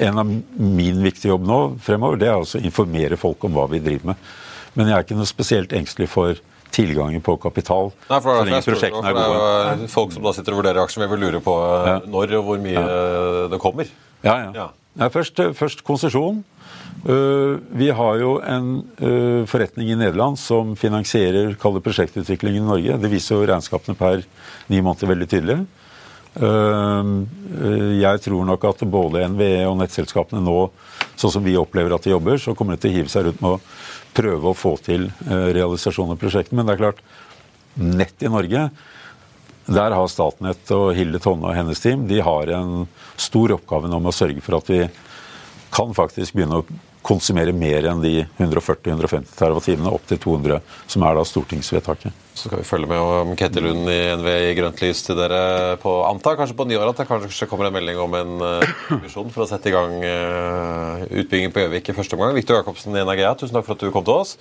[0.00, 3.66] en av min viktige jobb nå fremover, det er altså å informere folk om hva
[3.68, 4.30] vi driver med.
[4.74, 6.40] Men jeg er ikke noe spesielt engstelig for
[6.74, 7.92] tilgangen på kapital.
[8.08, 9.18] Nei, for det er, er.
[9.76, 12.00] Det er folk som da sitter og vurderer aksjer, vil lure på eh, ja.
[12.10, 13.44] når og hvor mye ja.
[13.52, 13.92] det kommer.
[14.24, 14.50] Ja, ja.
[14.56, 14.66] ja.
[14.98, 16.42] Nei, først, først konsesjon.
[17.04, 18.68] Uh, vi har jo en
[19.02, 22.98] uh, forretning i Nederland som finansierer prosjektutviklingen i Norge.
[23.02, 24.22] Det viser jo regnskapene per
[24.72, 25.58] ni måneder veldig tydelig.
[26.34, 27.28] Ehm,
[27.62, 30.56] eh, jeg tror nok at både NVE og nettselskapene nå,
[31.14, 33.44] sånn som vi opplever at de jobber, så kommer de til å hive seg rundt
[33.44, 33.60] med å
[34.14, 36.58] prøve å få til eh, realisasjon av prosjektene.
[36.58, 37.04] Men det er klart,
[37.78, 38.68] nett i Norge,
[39.64, 42.82] der har Statnett og Hilde Tonne og hennes team de har en
[43.16, 44.82] stor oppgave nå med å sørge for at vi
[45.74, 46.66] kan faktisk begynne å
[47.04, 52.23] konsumere mer enn de 140-150 TWh, opp til 200, som er da stortingsvedtaket.
[52.34, 55.76] Så skal vi følge med om Ketil Lund i NVE i grønt lys til dere
[55.78, 56.32] på Anta.
[56.34, 58.42] Kanskje på nyåret at det kanskje kommer en melding om en
[59.04, 62.34] visjon for å sette i gang uh, utbygging på Gjøvik i første omgang.
[62.34, 64.34] Viktor Jacobsen i Energea, tusen takk for at du kom til oss.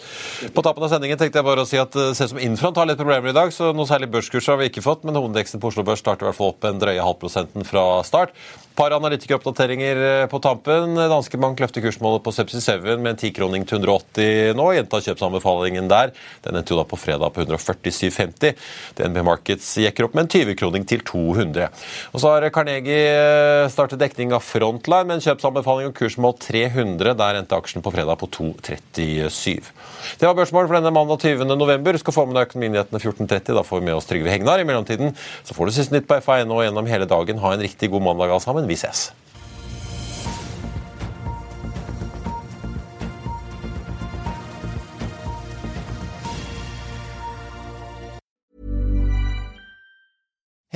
[0.57, 2.81] På tappen av sendingen tenkte jeg bare å si at det ser ut som Infront
[2.81, 5.61] har litt problemer i dag, så noe særlig børskurs har vi ikke fått, men hovedindeksen
[5.61, 8.33] på Oslo Børs starter i hvert fall opp en drøye halvprosenten fra start.
[8.73, 10.95] Par analytikeroppdateringer eh, på tampen.
[10.97, 14.65] Danske Bank løfter kursmålet på Sepsi 7 med en tikroning til 180 nå.
[14.73, 16.09] Gjenta kjøpsanbefalingen der.
[16.41, 18.55] Den endte jo da på fredag på 140 47,50.
[18.97, 21.67] DNB Markets gikk opp med en 20-kroning til 200.
[22.13, 27.15] Og så har Carnegie eh, startet dekning av Frontline med en kjøpsanbefaling og kursmål 300.
[27.19, 29.73] Der endte aksjen på fredag på 2,37.
[30.19, 31.47] Det var børsmålet for denne mandag 20.
[31.57, 31.99] november.
[32.01, 33.57] Skal få med deg Økonominyhetene 14.30.
[33.57, 34.61] Da får vi med oss Trygve Hegnar.
[34.61, 37.43] I mellomtiden så får du siste nytt på FA1 og gjennom hele dagen.
[37.43, 38.69] Ha en riktig god mandag alle sammen.
[38.69, 39.11] Vi ses.